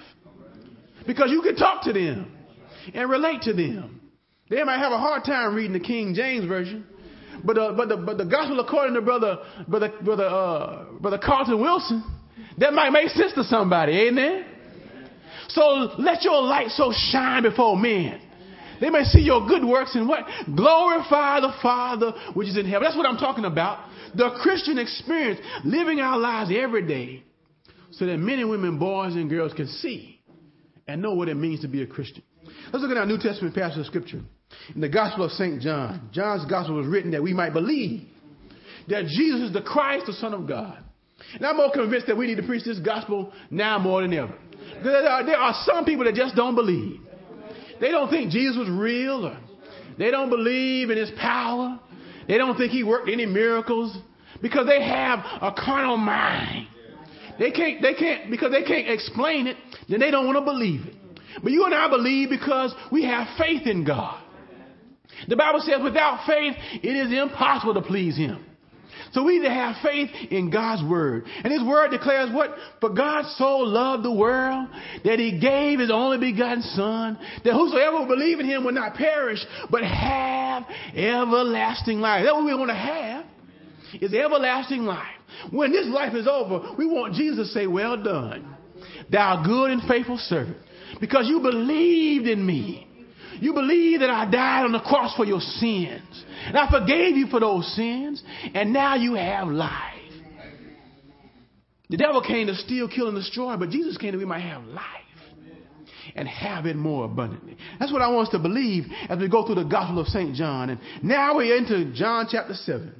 Because 1.07 1.31
you 1.31 1.41
can 1.41 1.55
talk 1.55 1.83
to 1.83 1.93
them 1.93 2.35
and 2.93 3.09
relate 3.09 3.43
to 3.43 3.53
them. 3.53 4.01
They 4.49 4.63
might 4.63 4.79
have 4.79 4.91
a 4.91 4.97
hard 4.97 5.23
time 5.23 5.55
reading 5.55 5.73
the 5.73 5.79
King 5.79 6.13
James 6.13 6.45
Version. 6.45 6.85
But, 7.43 7.57
uh, 7.57 7.73
but, 7.73 7.89
the, 7.89 7.97
but 7.97 8.17
the 8.17 8.25
gospel 8.25 8.59
according 8.59 8.95
to 8.95 9.01
brother, 9.01 9.37
brother, 9.67 9.91
brother, 10.03 10.25
uh, 10.25 10.85
brother 10.99 11.19
Carlton 11.23 11.61
Wilson, 11.61 12.03
That 12.59 12.73
might 12.73 12.91
make 12.91 13.09
sense 13.09 13.33
to 13.33 13.43
somebody, 13.43 13.93
amen? 14.07 14.45
So 15.49 15.61
let 15.97 16.23
your 16.23 16.41
light 16.41 16.69
so 16.69 16.91
shine 16.93 17.43
before 17.43 17.77
men. 17.77 18.21
They 18.81 18.89
may 18.89 19.03
see 19.03 19.21
your 19.21 19.47
good 19.47 19.63
works 19.65 19.95
and 19.95 20.07
what? 20.07 20.25
Glorify 20.55 21.41
the 21.41 21.53
Father 21.61 22.13
which 22.33 22.47
is 22.47 22.57
in 22.57 22.65
heaven. 22.65 22.83
That's 22.83 22.95
what 22.95 23.05
I'm 23.05 23.17
talking 23.17 23.45
about. 23.45 23.89
The 24.15 24.37
Christian 24.41 24.77
experience, 24.77 25.39
living 25.63 25.99
our 25.99 26.17
lives 26.17 26.51
every 26.55 26.87
day 26.87 27.23
so 27.91 28.05
that 28.05 28.17
men 28.17 28.39
and 28.39 28.49
women, 28.49 28.79
boys 28.79 29.15
and 29.15 29.29
girls 29.29 29.53
can 29.53 29.67
see 29.67 30.21
and 30.87 31.01
know 31.01 31.13
what 31.13 31.29
it 31.29 31.35
means 31.35 31.61
to 31.61 31.67
be 31.67 31.81
a 31.81 31.87
Christian. 31.87 32.23
Let's 32.71 32.81
look 32.81 32.91
at 32.91 32.97
our 32.97 33.05
New 33.05 33.17
Testament 33.17 33.55
passage 33.55 33.79
of 33.79 33.85
Scripture. 33.85 34.21
In 34.75 34.81
the 34.81 34.89
Gospel 34.89 35.25
of 35.25 35.31
St. 35.31 35.61
John, 35.61 36.09
John's 36.11 36.49
Gospel 36.49 36.75
was 36.75 36.87
written 36.87 37.11
that 37.11 37.23
we 37.23 37.33
might 37.33 37.53
believe 37.53 38.07
that 38.87 39.05
Jesus 39.05 39.41
is 39.41 39.53
the 39.53 39.61
Christ, 39.61 40.05
the 40.07 40.13
Son 40.13 40.33
of 40.33 40.47
God. 40.47 40.77
And 41.33 41.45
I'm 41.45 41.57
more 41.57 41.71
convinced 41.71 42.07
that 42.07 42.17
we 42.17 42.27
need 42.27 42.37
to 42.37 42.43
preach 42.43 42.65
this 42.65 42.79
gospel 42.79 43.31
now 43.49 43.77
more 43.77 44.01
than 44.01 44.13
ever. 44.13 44.33
There 44.83 45.07
are, 45.07 45.25
there 45.25 45.37
are 45.37 45.53
some 45.65 45.85
people 45.85 46.05
that 46.05 46.15
just 46.15 46.35
don't 46.35 46.55
believe. 46.55 46.99
They 47.81 47.91
don't 47.91 48.09
think 48.09 48.31
Jesus 48.31 48.57
was 48.57 48.69
real, 48.69 49.25
or 49.25 49.37
they 49.97 50.11
don't 50.11 50.29
believe 50.29 50.89
in 50.89 50.97
his 50.97 51.11
power. 51.19 51.79
They 52.27 52.37
don't 52.37 52.57
think 52.57 52.71
he 52.71 52.83
worked 52.83 53.09
any 53.09 53.25
miracles 53.25 53.97
because 54.41 54.67
they 54.67 54.83
have 54.83 55.19
a 55.41 55.53
carnal 55.53 55.97
mind. 55.97 56.67
They 57.37 57.51
can't, 57.51 57.81
they 57.81 57.93
can't, 57.93 58.29
because 58.29 58.51
they 58.51 58.63
can't 58.63 58.89
explain 58.89 59.47
it, 59.47 59.57
then 59.87 59.99
they 59.99 60.11
don't 60.11 60.25
want 60.25 60.37
to 60.37 60.43
believe 60.43 60.85
it. 60.85 60.95
But 61.41 61.51
you 61.51 61.65
and 61.65 61.73
I 61.73 61.89
believe 61.89 62.29
because 62.29 62.73
we 62.91 63.05
have 63.05 63.27
faith 63.37 63.65
in 63.65 63.85
God. 63.85 64.21
The 65.27 65.35
Bible 65.35 65.59
says 65.61 65.81
without 65.83 66.25
faith, 66.25 66.55
it 66.81 66.95
is 66.95 67.11
impossible 67.17 67.73
to 67.75 67.81
please 67.81 68.15
him. 68.17 68.45
So 69.11 69.23
we 69.23 69.39
need 69.39 69.45
to 69.45 69.53
have 69.53 69.77
faith 69.81 70.09
in 70.29 70.51
God's 70.51 70.83
word. 70.87 71.25
And 71.43 71.51
his 71.51 71.63
word 71.63 71.89
declares 71.89 72.31
what? 72.31 72.55
For 72.79 72.89
God 72.89 73.25
so 73.37 73.57
loved 73.57 74.03
the 74.03 74.11
world 74.11 74.67
that 75.03 75.17
he 75.17 75.39
gave 75.39 75.79
his 75.79 75.89
only 75.89 76.17
begotten 76.17 76.61
son, 76.61 77.17
that 77.43 77.53
whosoever 77.53 77.97
will 77.97 78.07
believe 78.07 78.39
in 78.39 78.45
him 78.45 78.63
will 78.63 78.73
not 78.73 78.93
perish, 78.95 79.39
but 79.71 79.83
have 79.83 80.63
everlasting 80.95 81.99
life. 81.99 82.23
That's 82.23 82.33
what 82.33 82.45
we 82.45 82.53
want 82.53 82.69
to 82.69 82.75
have, 82.75 83.25
is 83.99 84.13
everlasting 84.13 84.83
life. 84.83 85.07
When 85.51 85.71
this 85.71 85.87
life 85.87 86.13
is 86.13 86.27
over, 86.27 86.75
we 86.77 86.85
want 86.85 87.15
Jesus 87.15 87.47
to 87.47 87.53
say, 87.53 87.65
well 87.67 88.01
done, 88.01 88.55
thou 89.11 89.43
good 89.43 89.71
and 89.71 89.81
faithful 89.87 90.17
servant, 90.17 90.57
because 90.99 91.27
you 91.27 91.39
believed 91.39 92.27
in 92.27 92.45
me. 92.45 92.88
You 93.41 93.53
believe 93.53 94.01
that 94.01 94.09
I 94.09 94.29
died 94.29 94.65
on 94.65 94.71
the 94.71 94.79
cross 94.79 95.15
for 95.15 95.25
your 95.25 95.39
sins. 95.39 96.25
And 96.45 96.57
I 96.57 96.69
forgave 96.69 97.15
you 97.15 97.27
for 97.27 97.39
those 97.39 97.73
sins. 97.75 98.23
And 98.53 98.73
now 98.73 98.95
you 98.95 99.15
have 99.15 99.47
life. 99.47 99.95
The 101.89 101.97
devil 101.97 102.21
came 102.21 102.47
to 102.47 102.55
steal, 102.55 102.87
kill, 102.87 103.07
and 103.07 103.17
destroy, 103.17 103.57
but 103.57 103.69
Jesus 103.69 103.97
came 103.97 104.11
that 104.11 104.19
we 104.19 104.25
might 104.25 104.41
have 104.41 104.63
life 104.65 104.85
and 106.15 106.27
have 106.27 106.65
it 106.65 106.75
more 106.75 107.05
abundantly. 107.05 107.57
That's 107.79 107.91
what 107.91 108.01
I 108.01 108.09
want 108.09 108.27
us 108.27 108.31
to 108.33 108.39
believe 108.39 108.85
as 109.09 109.19
we 109.19 109.27
go 109.27 109.45
through 109.45 109.55
the 109.55 109.63
Gospel 109.63 109.99
of 109.99 110.07
St. 110.07 110.35
John. 110.35 110.69
And 110.69 110.79
now 111.01 111.35
we're 111.35 111.55
into 111.55 111.91
John 111.93 112.27
chapter 112.29 112.53
7. 112.53 112.93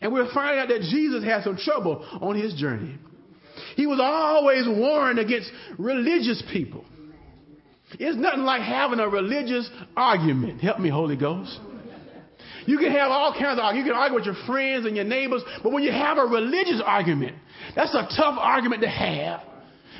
And 0.00 0.12
we're 0.12 0.32
finding 0.32 0.60
out 0.60 0.68
that 0.68 0.82
Jesus 0.82 1.24
had 1.24 1.44
some 1.44 1.56
trouble 1.56 2.06
on 2.20 2.36
his 2.36 2.54
journey. 2.54 2.96
He 3.76 3.86
was 3.86 4.00
always 4.00 4.66
warned 4.68 5.18
against 5.18 5.50
religious 5.78 6.42
people. 6.52 6.84
It's 7.92 8.16
nothing 8.16 8.42
like 8.42 8.62
having 8.62 9.00
a 9.00 9.08
religious 9.08 9.68
argument. 9.96 10.60
Help 10.60 10.78
me, 10.78 10.90
Holy 10.90 11.16
Ghost. 11.16 11.58
You 12.66 12.76
can 12.76 12.92
have 12.92 13.10
all 13.10 13.32
kinds 13.32 13.58
of 13.58 13.64
arguments. 13.64 13.86
You 13.86 13.92
can 13.92 14.00
argue 14.00 14.16
with 14.16 14.26
your 14.26 14.46
friends 14.46 14.84
and 14.84 14.94
your 14.94 15.06
neighbors, 15.06 15.42
but 15.62 15.72
when 15.72 15.82
you 15.82 15.90
have 15.90 16.18
a 16.18 16.24
religious 16.24 16.82
argument, 16.84 17.36
that's 17.74 17.94
a 17.94 18.06
tough 18.14 18.38
argument 18.38 18.82
to 18.82 18.88
have 18.88 19.40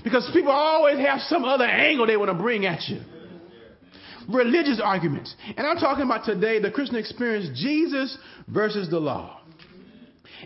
because 0.04 0.28
people 0.33 0.52
always 0.52 0.99
have 0.99 1.21
some 1.23 1.45
other 1.45 1.64
angle 1.64 2.07
they 2.07 2.16
want 2.16 2.30
to 2.30 2.35
bring 2.35 2.66
at 2.66 2.87
you. 2.88 3.00
Religious 4.28 4.80
arguments. 4.83 5.35
And 5.57 5.66
I'm 5.66 5.78
talking 5.78 6.04
about 6.04 6.26
today 6.26 6.61
the 6.61 6.71
Christian 6.71 6.97
experience, 6.97 7.59
Jesus 7.59 8.16
versus 8.47 8.90
the 8.90 8.99
law. 8.99 9.40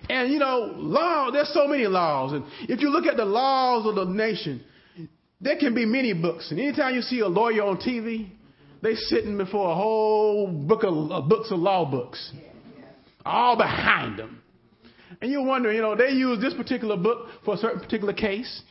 And 0.09 0.33
you 0.33 0.39
know, 0.39 0.73
law, 0.77 1.31
there's 1.33 1.53
so 1.53 1.67
many 1.67 1.87
laws. 1.87 2.33
And 2.33 2.45
if 2.69 2.81
you 2.81 2.91
look 2.91 3.07
at 3.07 3.17
the 3.17 3.25
laws 3.25 3.87
of 3.87 3.97
the 3.97 4.05
nation, 4.05 4.63
there 5.43 5.57
can 5.59 5.75
be 5.75 5.85
many 5.85 6.13
books. 6.15 6.51
And 6.51 6.61
anytime 6.61 6.95
you 6.95 7.03
see 7.03 7.21
a 7.21 7.27
lawyer 7.27 7.65
on 7.65 7.77
TV, 7.79 8.31
they're 8.81 8.95
sitting 8.97 9.37
before 9.37 9.73
a 9.73 9.75
whole 9.75 10.49
book 10.49 10.85
of 10.85 11.11
uh, 11.11 11.21
books 11.21 11.51
of 11.51 11.59
law 11.59 11.89
books, 11.89 12.33
all 13.25 13.57
behind 13.57 14.19
them. 14.19 14.41
And 15.21 15.31
you're 15.31 15.45
wondering, 15.45 15.77
you 15.77 15.83
know, 15.83 15.97
they 15.97 16.11
use 16.11 16.41
this 16.41 16.55
particular 16.55 16.97
book 16.97 17.29
for 17.45 17.55
a 17.55 17.57
certain 17.57 17.81
particular 17.81 18.13
case. 18.13 18.63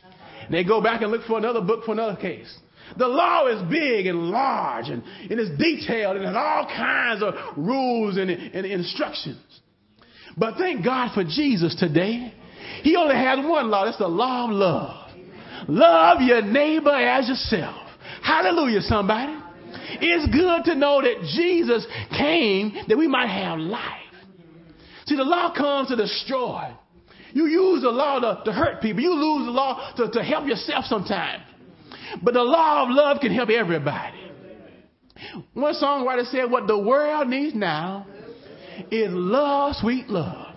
And 0.44 0.52
they 0.52 0.64
go 0.64 0.82
back 0.82 1.02
and 1.02 1.10
look 1.10 1.24
for 1.26 1.38
another 1.38 1.60
book 1.60 1.84
for 1.84 1.92
another 1.92 2.16
case. 2.16 2.52
The 2.98 3.06
law 3.06 3.46
is 3.46 3.62
big 3.70 4.06
and 4.06 4.30
large 4.30 4.88
and, 4.88 5.02
and 5.30 5.40
it's 5.40 5.56
detailed 5.58 6.16
and 6.16 6.26
has 6.26 6.36
all 6.36 6.66
kinds 6.66 7.22
of 7.22 7.34
rules 7.56 8.16
and, 8.16 8.28
and 8.28 8.66
instructions. 8.66 9.40
But 10.36 10.56
thank 10.58 10.84
God 10.84 11.12
for 11.14 11.24
Jesus 11.24 11.74
today. 11.76 12.34
He 12.82 12.96
only 12.96 13.14
has 13.14 13.38
one 13.38 13.70
law. 13.70 13.84
That's 13.84 13.98
the 13.98 14.08
law 14.08 14.44
of 14.44 14.50
love. 14.50 15.01
Love 15.68 16.20
your 16.20 16.42
neighbor 16.42 16.94
as 16.94 17.28
yourself. 17.28 17.76
Hallelujah, 18.22 18.80
somebody. 18.82 19.36
It's 20.00 20.26
good 20.32 20.64
to 20.70 20.78
know 20.78 21.02
that 21.02 21.22
Jesus 21.34 21.86
came 22.16 22.74
that 22.88 22.96
we 22.96 23.08
might 23.08 23.28
have 23.28 23.58
life. 23.58 24.00
See, 25.06 25.16
the 25.16 25.24
law 25.24 25.52
comes 25.54 25.88
to 25.88 25.96
destroy. 25.96 26.72
You 27.32 27.46
use 27.46 27.82
the 27.82 27.90
law 27.90 28.20
to, 28.20 28.44
to 28.44 28.52
hurt 28.52 28.82
people. 28.82 29.02
You 29.02 29.14
lose 29.14 29.46
the 29.46 29.52
law 29.52 29.92
to, 29.96 30.10
to 30.10 30.22
help 30.22 30.46
yourself 30.46 30.84
sometimes. 30.84 31.42
But 32.22 32.34
the 32.34 32.42
law 32.42 32.84
of 32.84 32.88
love 32.90 33.18
can 33.20 33.32
help 33.32 33.48
everybody. 33.48 34.18
One 35.54 35.74
songwriter 35.74 36.30
said, 36.30 36.50
What 36.50 36.66
the 36.66 36.78
world 36.78 37.28
needs 37.28 37.54
now 37.54 38.06
is 38.90 39.08
love, 39.10 39.76
sweet 39.76 40.08
love. 40.08 40.54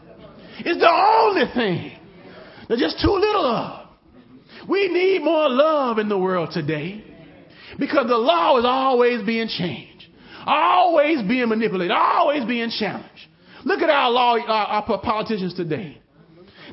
It's 0.59 0.79
the 0.79 0.89
only 0.89 1.45
thing. 1.53 1.99
There's 2.67 2.79
just 2.79 3.01
too 3.01 3.11
little 3.11 3.45
of. 3.45 3.84
We 4.67 4.87
need 4.87 5.23
more 5.23 5.49
love 5.49 5.99
in 5.99 6.09
the 6.09 6.17
world 6.17 6.49
today 6.51 7.03
because 7.77 8.07
the 8.07 8.17
law 8.17 8.57
is 8.57 8.65
always 8.65 9.25
being 9.25 9.47
changed, 9.47 10.05
always 10.45 11.21
being 11.27 11.49
manipulated, 11.49 11.91
always 11.91 12.45
being 12.45 12.71
challenged. 12.77 13.09
Look 13.63 13.81
at 13.81 13.89
our 13.89 14.11
law, 14.11 14.37
uh, 14.37 14.51
our, 14.51 14.83
our 14.83 15.01
politicians 15.01 15.53
today. 15.55 16.01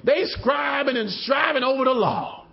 They 0.05 0.25
scribing 0.39 0.97
and 0.97 1.11
striving 1.11 1.63
over 1.63 1.85
the 1.85 1.93
law, 1.93 2.47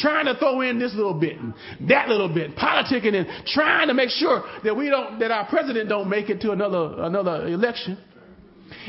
trying 0.00 0.26
to 0.26 0.36
throw 0.36 0.60
in 0.60 0.78
this 0.78 0.94
little 0.94 1.14
bit 1.14 1.38
and 1.38 1.54
that 1.88 2.08
little 2.08 2.32
bit, 2.32 2.56
politicking 2.56 3.14
and 3.14 3.26
trying 3.46 3.88
to 3.88 3.94
make 3.94 4.10
sure 4.10 4.44
that 4.62 4.76
we 4.76 4.90
don't, 4.90 5.18
that 5.18 5.30
our 5.30 5.46
president 5.48 5.88
don't 5.88 6.08
make 6.08 6.30
it 6.30 6.40
to 6.42 6.52
another 6.52 7.02
another 7.02 7.48
election, 7.48 7.98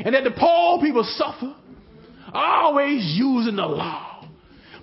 and 0.04 0.14
that 0.14 0.24
the 0.24 0.30
poor 0.30 0.80
people 0.80 1.04
suffer, 1.04 1.54
always 2.32 3.02
using 3.16 3.56
the 3.56 3.66
law. 3.66 4.15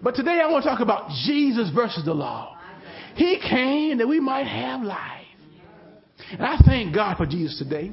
But 0.04 0.16
today 0.16 0.42
I 0.44 0.52
want 0.52 0.64
to 0.64 0.70
talk 0.70 0.82
about 0.82 1.10
Jesus 1.26 1.72
versus 1.74 2.04
the 2.04 2.14
law. 2.14 2.58
He 3.16 3.40
came 3.40 4.00
that 4.00 4.08
we 4.08 4.20
might 4.20 4.48
have 4.48 4.82
life. 4.82 5.26
And 6.32 6.42
I 6.42 6.58
thank 6.66 6.94
God 6.94 7.16
for 7.16 7.26
Jesus 7.26 7.58
today. 7.58 7.92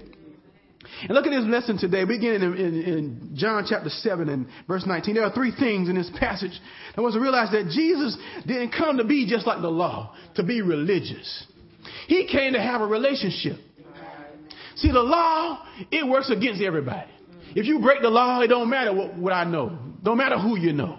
And 1.02 1.10
look 1.10 1.24
at 1.24 1.30
this 1.30 1.44
lesson 1.44 1.78
today, 1.78 2.04
beginning 2.04 2.42
in, 2.42 2.54
in, 2.54 2.82
in, 2.82 3.30
John 3.34 3.64
chapter 3.68 3.88
7 3.88 4.28
and 4.28 4.46
verse 4.66 4.84
19. 4.84 5.14
There 5.14 5.24
are 5.24 5.32
three 5.32 5.52
things 5.56 5.88
in 5.88 5.94
this 5.94 6.10
passage. 6.18 6.58
I 6.96 7.00
want 7.00 7.14
to 7.14 7.20
realize 7.20 7.52
that 7.52 7.70
Jesus 7.70 8.16
didn't 8.46 8.72
come 8.76 8.96
to 8.96 9.04
be 9.04 9.26
just 9.28 9.46
like 9.46 9.60
the 9.62 9.70
law, 9.70 10.14
to 10.34 10.42
be 10.42 10.62
religious. 10.62 11.46
He 12.08 12.26
came 12.26 12.54
to 12.54 12.60
have 12.60 12.80
a 12.80 12.86
relationship. 12.86 13.56
See, 14.76 14.90
the 14.90 15.00
law, 15.00 15.64
it 15.90 16.06
works 16.08 16.30
against 16.30 16.60
everybody. 16.60 17.10
If 17.54 17.66
you 17.66 17.80
break 17.80 18.02
the 18.02 18.10
law, 18.10 18.40
it 18.40 18.48
don't 18.48 18.68
matter 18.68 18.92
what, 18.92 19.16
what 19.16 19.32
I 19.32 19.44
know. 19.44 19.78
Don't 20.02 20.16
matter 20.16 20.38
who 20.38 20.58
you 20.58 20.72
know. 20.72 20.98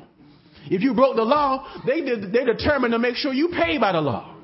If 0.72 0.82
you 0.82 0.94
broke 0.94 1.18
the 1.18 1.24
law, 1.24 1.68
they 1.86 2.00
did, 2.00 2.32
they 2.32 2.46
determined 2.46 2.94
to 2.94 3.00
make 3.00 3.18
sure 3.18 3.34
you 3.34 3.50
pay 3.50 3.78
by 3.78 3.92
the 3.92 4.00
law. 4.00 4.38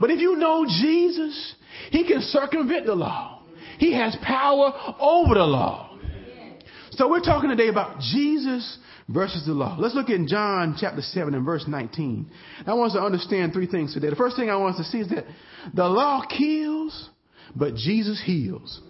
But 0.00 0.10
if 0.10 0.18
you 0.18 0.36
know 0.36 0.64
Jesus, 0.64 1.54
he 1.90 2.08
can 2.08 2.22
circumvent 2.22 2.86
the 2.86 2.94
law. 2.94 3.42
He 3.78 3.92
has 3.92 4.16
power 4.22 4.72
over 4.98 5.34
the 5.34 5.44
law. 5.44 5.98
So 6.92 7.10
we're 7.10 7.20
talking 7.20 7.50
today 7.50 7.68
about 7.68 8.00
Jesus 8.00 8.78
versus 9.10 9.44
the 9.44 9.52
law. 9.52 9.76
Let's 9.78 9.94
look 9.94 10.08
in 10.08 10.26
John 10.26 10.74
chapter 10.80 11.02
7 11.02 11.34
and 11.34 11.44
verse 11.44 11.66
19. 11.68 12.30
I 12.66 12.72
want 12.72 12.92
us 12.92 12.96
to 12.96 13.02
understand 13.02 13.52
three 13.52 13.66
things 13.66 13.92
today. 13.92 14.08
The 14.08 14.16
first 14.16 14.36
thing 14.36 14.48
I 14.48 14.56
want 14.56 14.76
us 14.76 14.86
to 14.86 14.90
see 14.90 15.00
is 15.00 15.10
that 15.10 15.26
the 15.74 15.86
law 15.86 16.24
kills, 16.26 17.10
but 17.54 17.74
Jesus 17.74 18.22
heals. 18.24 18.80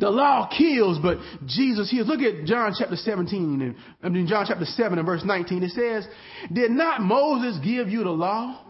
The 0.00 0.10
law 0.10 0.48
kills, 0.56 0.98
but 1.02 1.18
Jesus 1.46 1.90
heals. 1.90 2.08
Look 2.08 2.20
at 2.20 2.44
John 2.44 2.74
chapter 2.78 2.96
17, 2.96 3.62
and 3.62 3.76
I 4.02 4.08
mean 4.08 4.26
John 4.26 4.44
chapter 4.46 4.64
7 4.64 4.98
and 4.98 5.06
verse 5.06 5.22
19. 5.24 5.62
It 5.62 5.70
says, 5.70 6.06
Did 6.52 6.70
not 6.70 7.00
Moses 7.00 7.58
give 7.64 7.88
you 7.88 8.04
the 8.04 8.10
law? 8.10 8.64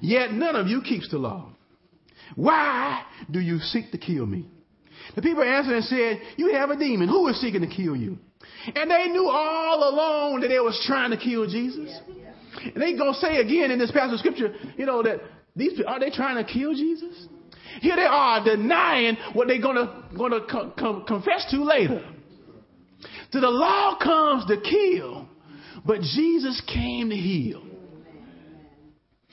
Yet 0.00 0.32
none 0.32 0.56
of 0.56 0.66
you 0.66 0.82
keeps 0.82 1.10
the 1.10 1.18
law. 1.18 1.50
Why 2.34 3.02
do 3.30 3.40
you 3.40 3.58
seek 3.58 3.92
to 3.92 3.98
kill 3.98 4.26
me? 4.26 4.48
The 5.14 5.22
people 5.22 5.42
answered 5.42 5.74
and 5.74 5.84
said, 5.84 6.20
You 6.36 6.52
have 6.54 6.70
a 6.70 6.76
demon. 6.76 7.08
Who 7.08 7.28
is 7.28 7.40
seeking 7.40 7.60
to 7.60 7.66
kill 7.66 7.94
you? 7.94 8.18
And 8.74 8.90
they 8.90 9.06
knew 9.08 9.28
all 9.28 9.88
along 9.90 10.40
that 10.40 10.48
they 10.48 10.58
was 10.58 10.82
trying 10.86 11.10
to 11.10 11.16
kill 11.16 11.46
Jesus. 11.46 11.90
And 12.62 12.82
they 12.82 12.96
gonna 12.96 13.14
say 13.14 13.36
again 13.36 13.70
in 13.70 13.78
this 13.78 13.90
passage 13.90 14.14
of 14.14 14.18
scripture, 14.20 14.54
you 14.76 14.86
know, 14.86 15.02
that 15.02 15.20
these 15.56 15.80
are 15.86 16.00
they 16.00 16.10
trying 16.10 16.44
to 16.44 16.50
kill 16.50 16.74
Jesus? 16.74 17.28
Here 17.80 17.96
they 17.96 18.02
are 18.02 18.44
denying 18.44 19.16
what 19.32 19.48
they're 19.48 19.60
gonna 19.60 20.04
gonna 20.16 20.46
com- 20.50 20.72
com- 20.78 21.04
confess 21.06 21.46
to 21.50 21.64
later. 21.64 22.04
So 23.32 23.40
the 23.40 23.50
law 23.50 23.98
comes 24.02 24.46
to 24.46 24.60
kill, 24.60 25.28
but 25.84 26.00
Jesus 26.00 26.62
came 26.72 27.10
to 27.10 27.16
heal. 27.16 27.62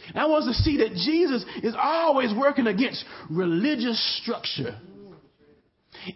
And 0.07 0.17
I 0.17 0.25
want 0.25 0.47
us 0.47 0.57
to 0.57 0.63
see 0.63 0.77
that 0.77 0.93
Jesus 0.93 1.45
is 1.63 1.75
always 1.79 2.33
working 2.35 2.67
against 2.67 3.05
religious 3.29 4.19
structure 4.21 4.79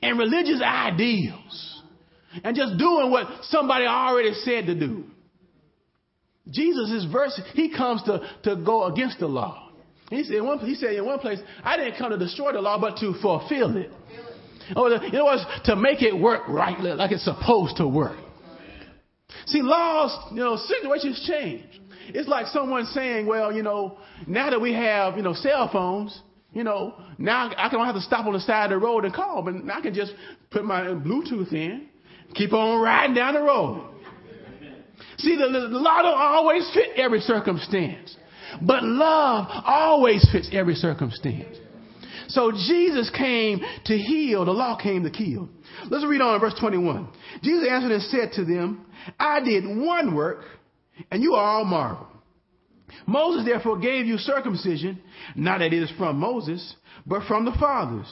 and 0.01 0.17
religious 0.17 0.62
ideals 0.62 1.84
and 2.44 2.55
just 2.55 2.77
doing 2.77 3.12
what 3.12 3.27
somebody 3.44 3.86
already 3.86 4.34
said 4.34 4.65
to 4.65 4.75
do. 4.75 5.05
Jesus' 6.50 6.91
is 6.91 7.12
verse, 7.12 7.39
he 7.53 7.75
comes 7.75 8.03
to, 8.03 8.22
to 8.44 8.55
go 8.58 8.86
against 8.86 9.20
the 9.20 9.27
law. 9.27 9.64
He 10.10 10.24
said, 10.24 10.42
one, 10.42 10.60
he 10.60 10.76
said 10.76 10.94
in 10.94 11.06
one 11.06 11.20
place, 11.20 11.40
I 11.64 11.78
didn't 11.78 11.98
come 11.98 12.12
to 12.12 12.18
destroy 12.18 12.54
the 12.54 12.62
law, 12.62 12.80
but 12.80 12.98
to 12.98 13.14
fulfill 13.22 13.76
it. 13.76 13.92
Or, 14.76 14.92
in 14.92 15.16
other 15.16 15.26
words, 15.26 15.46
to 15.66 15.76
make 15.76 16.02
it 16.02 16.18
work 16.18 16.48
right, 16.48 16.80
like 16.80 17.12
it's 17.12 17.26
supposed 17.26 17.78
to 17.78 17.88
work. 17.88 18.18
See, 19.48 19.62
laws, 19.62 20.32
you 20.32 20.38
know, 20.38 20.58
situations 20.58 21.24
change. 21.28 21.82
It's 22.08 22.28
like 22.28 22.48
someone 22.48 22.86
saying, 22.86 23.26
well, 23.26 23.52
you 23.52 23.64
know, 23.64 23.98
now 24.28 24.50
that 24.50 24.62
we 24.62 24.74
have, 24.74 25.18
you 25.18 25.24
know, 25.24 25.34
cell 25.34 25.70
phones, 25.72 26.20
you 26.52 26.64
know, 26.64 26.96
now 27.18 27.52
I 27.58 27.70
don't 27.70 27.86
have 27.86 27.96
to 27.96 28.02
stop 28.02 28.26
on 28.26 28.34
the 28.34 28.40
side 28.40 28.72
of 28.72 28.80
the 28.80 28.86
road 28.86 29.06
and 29.06 29.14
call, 29.14 29.42
but 29.42 29.56
I 29.72 29.82
can 29.82 29.94
just 29.94 30.14
put 30.52 30.64
my 30.64 30.82
Bluetooth 30.82 31.52
in, 31.52 31.88
keep 32.34 32.54
on 32.54 32.82
riding 32.82 33.16
down 33.16 33.34
the 33.34 33.42
road. 33.42 33.92
See, 35.18 35.36
the, 35.36 35.48
the 35.50 35.68
law 35.78 36.02
don't 36.02 36.18
always 36.18 36.70
fit 36.74 36.92
every 36.96 37.20
circumstance, 37.20 38.16
but 38.62 38.84
love 38.84 39.48
always 39.66 40.28
fits 40.32 40.50
every 40.52 40.76
circumstance. 40.76 41.58
So 42.28 42.52
Jesus 42.52 43.12
came 43.16 43.62
to 43.86 43.98
heal, 43.98 44.46
the 44.46 44.52
law 44.52 44.78
came 44.82 45.04
to 45.04 45.12
kill. 45.12 45.50
Let's 45.90 46.06
read 46.06 46.22
on 46.22 46.36
in 46.36 46.42
verse 46.42 46.56
21. 46.60 47.10
Jesus 47.44 47.68
answered 47.70 47.92
and 47.92 48.02
said 48.04 48.32
to 48.34 48.46
them, 48.46 48.86
I 49.20 49.42
did 49.42 49.64
one 49.66 50.16
work, 50.16 50.44
and 51.12 51.22
you 51.22 51.36
all 51.36 51.66
marvel. 51.66 52.08
Moses 53.08 53.46
therefore 53.46 53.78
gave 53.78 54.06
you 54.06 54.18
circumcision, 54.18 55.02
not 55.36 55.60
that 55.60 55.74
it 55.74 55.84
is 55.84 55.92
from 55.98 56.18
Moses, 56.18 56.76
but 57.06 57.24
from 57.28 57.46
the 57.46 57.52
fathers. 57.60 58.08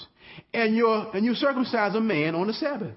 And, 0.54 0.76
and 0.78 1.26
you 1.26 1.34
circumcise 1.36 1.96
a 1.96 2.02
man 2.02 2.36
on 2.36 2.48
the 2.48 2.54
Sabbath. 2.54 2.94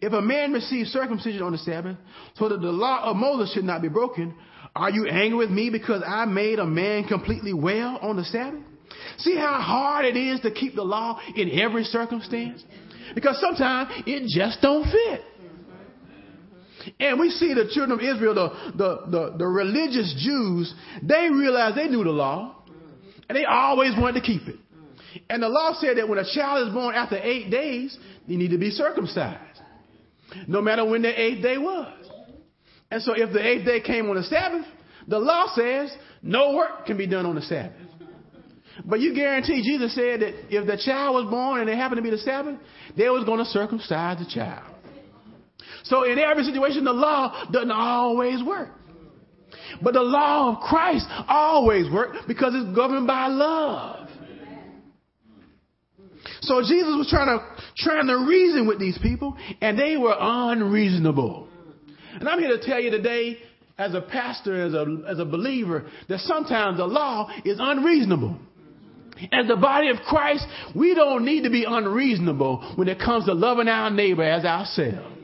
If 0.00 0.12
a 0.12 0.20
man 0.20 0.52
receives 0.52 0.90
circumcision 0.90 1.42
on 1.42 1.52
the 1.52 1.58
Sabbath, 1.58 1.96
so 2.34 2.48
that 2.48 2.60
the 2.60 2.72
law 2.72 3.04
of 3.04 3.16
Moses 3.16 3.54
should 3.54 3.64
not 3.64 3.80
be 3.80 3.88
broken, 3.88 4.34
are 4.78 4.90
you 4.90 5.06
angry 5.06 5.36
with 5.36 5.50
me 5.50 5.70
because 5.70 6.02
I 6.06 6.24
made 6.24 6.58
a 6.58 6.66
man 6.66 7.04
completely 7.04 7.52
well 7.52 7.98
on 8.00 8.16
the 8.16 8.24
Sabbath? 8.24 8.62
See 9.18 9.36
how 9.36 9.60
hard 9.60 10.04
it 10.04 10.16
is 10.16 10.40
to 10.40 10.50
keep 10.50 10.74
the 10.74 10.84
law 10.84 11.20
in 11.34 11.50
every 11.60 11.84
circumstance? 11.84 12.64
Because 13.14 13.40
sometimes 13.40 13.90
it 14.06 14.28
just 14.28 14.62
don't 14.62 14.84
fit. 14.84 15.22
And 17.00 17.18
we 17.18 17.30
see 17.30 17.54
the 17.54 17.68
children 17.72 17.98
of 17.98 18.00
Israel, 18.00 18.34
the, 18.34 18.72
the, 18.76 19.10
the, 19.10 19.36
the 19.38 19.46
religious 19.46 20.14
Jews, 20.18 20.72
they 21.02 21.28
realized 21.30 21.76
they 21.76 21.88
knew 21.88 22.04
the 22.04 22.10
law 22.10 22.62
and 23.28 23.36
they 23.36 23.44
always 23.44 23.92
wanted 23.98 24.20
to 24.20 24.26
keep 24.26 24.46
it. 24.46 24.56
And 25.28 25.42
the 25.42 25.48
law 25.48 25.74
said 25.80 25.96
that 25.96 26.08
when 26.08 26.18
a 26.18 26.34
child 26.34 26.68
is 26.68 26.72
born 26.72 26.94
after 26.94 27.16
eight 27.16 27.50
days, 27.50 27.98
they 28.28 28.36
need 28.36 28.52
to 28.52 28.58
be 28.58 28.70
circumcised. 28.70 29.60
No 30.46 30.62
matter 30.62 30.84
when 30.84 31.02
the 31.02 31.20
eighth 31.20 31.42
day 31.42 31.58
was. 31.58 31.97
And 32.90 33.02
so 33.02 33.12
if 33.14 33.32
the 33.32 33.46
eighth 33.46 33.66
day 33.66 33.80
came 33.80 34.08
on 34.08 34.16
the 34.16 34.22
Sabbath, 34.22 34.66
the 35.06 35.18
law 35.18 35.52
says 35.54 35.94
no 36.22 36.54
work 36.54 36.86
can 36.86 36.96
be 36.96 37.06
done 37.06 37.26
on 37.26 37.34
the 37.34 37.42
Sabbath. 37.42 37.72
But 38.84 39.00
you 39.00 39.14
guarantee 39.14 39.62
Jesus 39.62 39.94
said 39.94 40.20
that 40.20 40.54
if 40.54 40.66
the 40.66 40.76
child 40.76 41.14
was 41.14 41.30
born 41.30 41.60
and 41.60 41.70
it 41.70 41.76
happened 41.76 41.98
to 41.98 42.02
be 42.02 42.10
the 42.10 42.18
Sabbath, 42.18 42.58
they 42.96 43.08
was 43.08 43.24
going 43.24 43.38
to 43.38 43.44
circumcise 43.44 44.18
the 44.18 44.30
child. 44.32 44.74
So 45.84 46.04
in 46.04 46.18
every 46.18 46.44
situation, 46.44 46.84
the 46.84 46.92
law 46.92 47.46
doesn't 47.50 47.70
always 47.70 48.42
work. 48.42 48.70
But 49.82 49.94
the 49.94 50.02
law 50.02 50.52
of 50.52 50.60
Christ 50.60 51.06
always 51.28 51.90
works 51.90 52.18
because 52.26 52.52
it's 52.54 52.74
governed 52.74 53.06
by 53.06 53.26
love. 53.28 54.08
So 56.42 56.60
Jesus 56.60 56.94
was 56.96 57.08
trying 57.10 57.26
to 57.26 57.44
trying 57.76 58.06
to 58.06 58.26
reason 58.28 58.66
with 58.66 58.78
these 58.78 58.98
people, 58.98 59.36
and 59.60 59.78
they 59.78 59.96
were 59.96 60.14
unreasonable. 60.18 61.47
And 62.20 62.28
I'm 62.28 62.38
here 62.38 62.56
to 62.56 62.64
tell 62.64 62.80
you 62.80 62.90
today, 62.90 63.38
as 63.76 63.94
a 63.94 64.00
pastor, 64.00 64.66
as 64.66 64.74
a 64.74 65.04
as 65.08 65.18
a 65.18 65.24
believer, 65.24 65.86
that 66.08 66.20
sometimes 66.20 66.78
the 66.78 66.86
law 66.86 67.30
is 67.44 67.58
unreasonable. 67.60 68.36
As 69.32 69.48
the 69.48 69.56
body 69.56 69.88
of 69.90 69.96
Christ, 70.06 70.46
we 70.76 70.94
don't 70.94 71.24
need 71.24 71.42
to 71.42 71.50
be 71.50 71.64
unreasonable 71.66 72.74
when 72.76 72.88
it 72.88 73.00
comes 73.00 73.24
to 73.26 73.34
loving 73.34 73.66
our 73.66 73.90
neighbor 73.90 74.22
as 74.22 74.44
ourselves. 74.44 75.16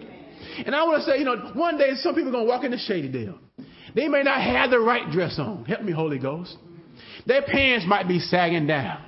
And 0.66 0.74
I 0.74 0.84
want 0.84 1.04
to 1.04 1.10
say, 1.10 1.18
you 1.18 1.24
know, 1.24 1.52
one 1.54 1.78
day 1.78 1.90
some 1.96 2.14
people 2.14 2.30
are 2.30 2.32
going 2.32 2.44
to 2.44 2.48
walk 2.48 2.64
into 2.64 2.76
Shadydale. 2.76 3.38
They 3.94 4.08
may 4.08 4.22
not 4.22 4.40
have 4.40 4.70
the 4.70 4.80
right 4.80 5.10
dress 5.10 5.38
on. 5.38 5.64
Help 5.64 5.82
me, 5.82 5.92
Holy 5.92 6.18
Ghost. 6.18 6.56
Their 7.26 7.42
pants 7.42 7.86
might 7.88 8.08
be 8.08 8.18
sagging 8.18 8.66
down. 8.66 9.02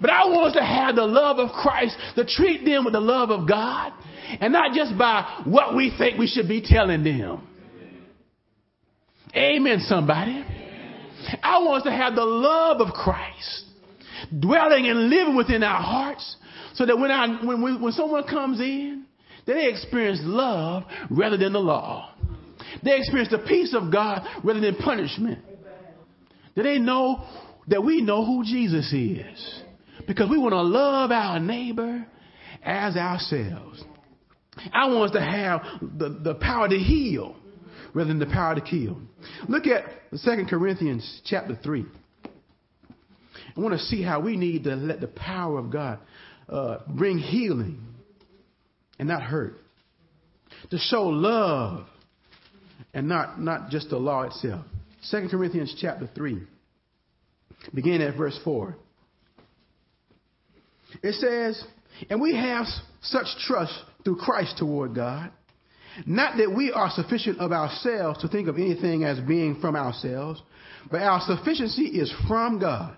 But 0.00 0.10
I 0.10 0.24
want 0.26 0.48
us 0.48 0.54
to 0.54 0.64
have 0.64 0.96
the 0.96 1.04
love 1.06 1.38
of 1.38 1.50
Christ, 1.50 1.96
to 2.16 2.24
treat 2.24 2.64
them 2.64 2.84
with 2.84 2.94
the 2.94 3.00
love 3.00 3.30
of 3.30 3.48
God, 3.48 3.92
and 4.40 4.52
not 4.52 4.74
just 4.74 4.96
by 4.98 5.42
what 5.44 5.74
we 5.74 5.94
think 5.96 6.18
we 6.18 6.26
should 6.26 6.48
be 6.48 6.62
telling 6.64 7.04
them. 7.04 7.46
Amen, 9.34 9.80
somebody. 9.80 10.44
I 11.42 11.58
want 11.58 11.78
us 11.78 11.82
to 11.84 11.96
have 11.96 12.14
the 12.14 12.24
love 12.24 12.80
of 12.80 12.92
Christ 12.92 13.64
dwelling 14.40 14.86
and 14.86 15.10
living 15.10 15.36
within 15.36 15.62
our 15.62 15.82
hearts 15.82 16.36
so 16.74 16.86
that 16.86 16.98
when, 16.98 17.10
I, 17.10 17.44
when, 17.44 17.82
when 17.82 17.92
someone 17.92 18.24
comes 18.24 18.60
in, 18.60 19.04
they 19.46 19.68
experience 19.68 20.20
love 20.22 20.84
rather 21.10 21.36
than 21.36 21.52
the 21.52 21.58
law. 21.60 22.14
They 22.82 22.96
experience 22.96 23.30
the 23.30 23.38
peace 23.38 23.74
of 23.74 23.92
God 23.92 24.26
rather 24.44 24.60
than 24.60 24.76
punishment. 24.76 25.38
That 26.54 26.62
they 26.62 26.78
know 26.78 27.24
that 27.68 27.82
we 27.82 28.00
know 28.00 28.24
who 28.24 28.44
Jesus 28.44 28.92
is. 28.92 29.62
Because 30.06 30.30
we 30.30 30.38
want 30.38 30.52
to 30.52 30.62
love 30.62 31.10
our 31.10 31.38
neighbor 31.40 32.06
as 32.62 32.96
ourselves. 32.96 33.82
I 34.72 34.88
want 34.88 35.10
us 35.10 35.16
to 35.16 35.22
have 35.22 35.62
the, 35.80 36.08
the 36.08 36.34
power 36.34 36.68
to 36.68 36.78
heal 36.78 37.36
rather 37.94 38.08
than 38.08 38.18
the 38.18 38.26
power 38.26 38.54
to 38.54 38.60
kill. 38.60 38.98
Look 39.48 39.66
at 39.66 39.84
2 40.10 40.44
Corinthians 40.48 41.22
chapter 41.24 41.58
3. 41.62 41.84
I 43.56 43.60
want 43.60 43.72
to 43.72 43.80
see 43.80 44.02
how 44.02 44.20
we 44.20 44.36
need 44.36 44.64
to 44.64 44.76
let 44.76 45.00
the 45.00 45.08
power 45.08 45.58
of 45.58 45.70
God 45.70 45.98
uh, 46.48 46.78
bring 46.88 47.18
healing 47.18 47.82
and 48.98 49.08
not 49.08 49.22
hurt. 49.22 49.54
To 50.70 50.78
show 50.78 51.04
love 51.04 51.86
and 52.92 53.08
not, 53.08 53.40
not 53.40 53.70
just 53.70 53.90
the 53.90 53.96
law 53.96 54.22
itself. 54.22 54.64
2 55.10 55.28
Corinthians 55.30 55.74
chapter 55.80 56.08
3, 56.14 56.42
beginning 57.74 58.02
at 58.02 58.16
verse 58.16 58.38
4. 58.42 58.76
It 61.02 61.14
says, 61.14 61.62
And 62.10 62.20
we 62.20 62.34
have 62.34 62.66
such 63.02 63.26
trust 63.46 63.74
through 64.06 64.16
Christ 64.16 64.56
toward 64.56 64.94
God. 64.94 65.30
Not 66.06 66.36
that 66.36 66.54
we 66.54 66.70
are 66.70 66.90
sufficient 66.90 67.40
of 67.40 67.50
ourselves 67.50 68.20
to 68.20 68.28
think 68.28 68.46
of 68.46 68.56
anything 68.56 69.02
as 69.02 69.18
being 69.18 69.60
from 69.60 69.74
ourselves, 69.74 70.40
but 70.90 71.02
our 71.02 71.20
sufficiency 71.20 71.86
is 71.86 72.14
from 72.28 72.60
God, 72.60 72.96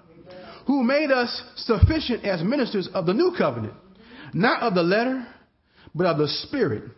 who 0.66 0.82
made 0.82 1.10
us 1.10 1.42
sufficient 1.56 2.26
as 2.26 2.42
ministers 2.42 2.88
of 2.92 3.06
the 3.06 3.14
new 3.14 3.34
covenant, 3.38 3.72
not 4.34 4.62
of 4.62 4.74
the 4.74 4.82
letter, 4.82 5.26
but 5.94 6.06
of 6.06 6.18
the 6.18 6.28
Spirit. 6.28 6.90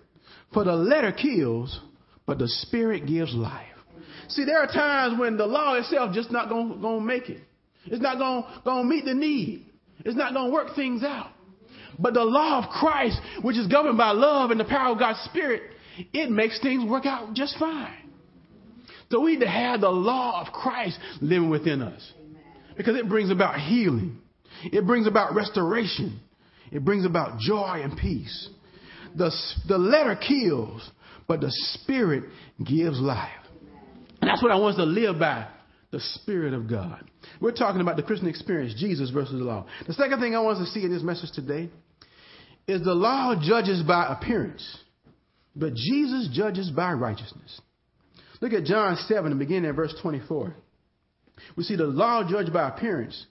For 0.53 0.65
the 0.65 0.75
letter 0.75 1.13
kills, 1.13 1.79
but 2.27 2.39
the 2.39 2.49
Spirit 2.49 3.07
gives 3.07 3.33
life. 3.33 3.67
See, 4.29 4.45
there 4.45 4.59
are 4.59 4.67
times 4.67 5.21
when 5.21 5.37
the 5.37 5.47
law 5.47 5.75
itself 5.75 6.13
just 6.13 6.33
not 6.33 6.47
to 6.49 6.79
gonna 6.81 7.01
make 7.01 7.29
it. 7.29 7.43
It's 7.85 8.03
not 8.03 8.19
gonna, 8.19 8.61
to 8.65 8.83
meet 8.83 9.05
the 9.05 9.15
need. 9.15 9.67
It's 10.05 10.17
not 10.17 10.33
to 10.33 10.51
work 10.51 10.75
things 10.75 11.05
out. 11.05 11.31
But 11.99 12.15
the 12.15 12.25
law 12.25 12.63
of 12.63 12.71
Christ, 12.71 13.21
which 13.43 13.57
is 13.57 13.67
governed 13.67 13.99
by 13.99 14.11
love 14.11 14.51
and 14.51 14.61
the 14.61 14.65
power 14.65 14.93
of 14.93 14.99
God's 14.99 15.21
Spirit, 15.21 15.63
it 16.13 16.31
makes 16.31 16.61
things 16.61 16.89
work 16.89 17.07
out 17.07 17.35
just 17.35 17.59
fine. 17.59 18.11
So 19.11 19.21
we 19.21 19.33
need 19.33 19.41
to 19.41 19.49
have 19.49 19.81
the 19.81 19.91
law 19.91 20.45
of 20.47 20.53
Christ 20.53 20.99
living 21.21 21.51
within 21.51 21.83
us 21.83 22.13
because 22.77 22.97
it 22.97 23.09
brings 23.09 23.31
about 23.31 23.59
healing. 23.59 24.19
It 24.65 24.87
brings 24.87 25.07
about 25.07 25.35
restoration. 25.35 26.21
It 26.71 26.85
brings 26.85 27.05
about 27.05 27.41
joy 27.41 27.81
and 27.83 27.99
peace. 27.99 28.49
The, 29.17 29.33
the 29.67 29.79
letter 29.79 30.17
kills, 30.17 30.89
but 31.27 31.41
the 31.41 31.51
Spirit 31.51 32.25
gives 32.65 33.01
life. 33.01 33.31
And 34.21 34.31
that's 34.31 34.43
what 34.43 34.53
I 34.53 34.57
want 34.57 34.75
us 34.75 34.79
to 34.79 34.85
live 34.85 35.19
by 35.19 35.49
the 35.91 36.01
Spirit 36.01 36.55
of 36.55 36.69
God. 36.69 37.11
We're 37.41 37.53
talking 37.53 37.81
about 37.81 37.97
the 37.97 38.03
Christian 38.03 38.29
experience, 38.29 38.75
Jesus 38.79 39.11
versus 39.11 39.39
the 39.39 39.45
law. 39.45 39.67
The 39.87 39.95
second 39.95 40.21
thing 40.21 40.35
I 40.35 40.41
want 40.41 40.59
us 40.59 40.69
to 40.69 40.73
see 40.73 40.85
in 40.85 40.93
this 40.93 41.03
message 41.03 41.31
today 41.33 41.71
is 42.67 42.83
the 42.83 42.95
law 42.95 43.35
judges 43.41 43.83
by 43.83 44.07
appearance, 44.13 44.79
but 45.57 45.75
Jesus 45.75 46.29
judges 46.33 46.71
by 46.71 46.93
righteousness. 46.93 47.61
Look 48.41 48.53
at 48.53 48.65
John 48.65 48.97
7 48.97 49.31
and 49.31 49.39
begin 49.39 49.65
at 49.65 49.75
verse 49.75 49.95
24. 50.03 50.55
We 51.57 51.65
see 51.65 51.77
the 51.77 51.85
law 51.85 52.29
judged 52.29 52.53
by 52.53 52.69
appearance, 52.69 53.27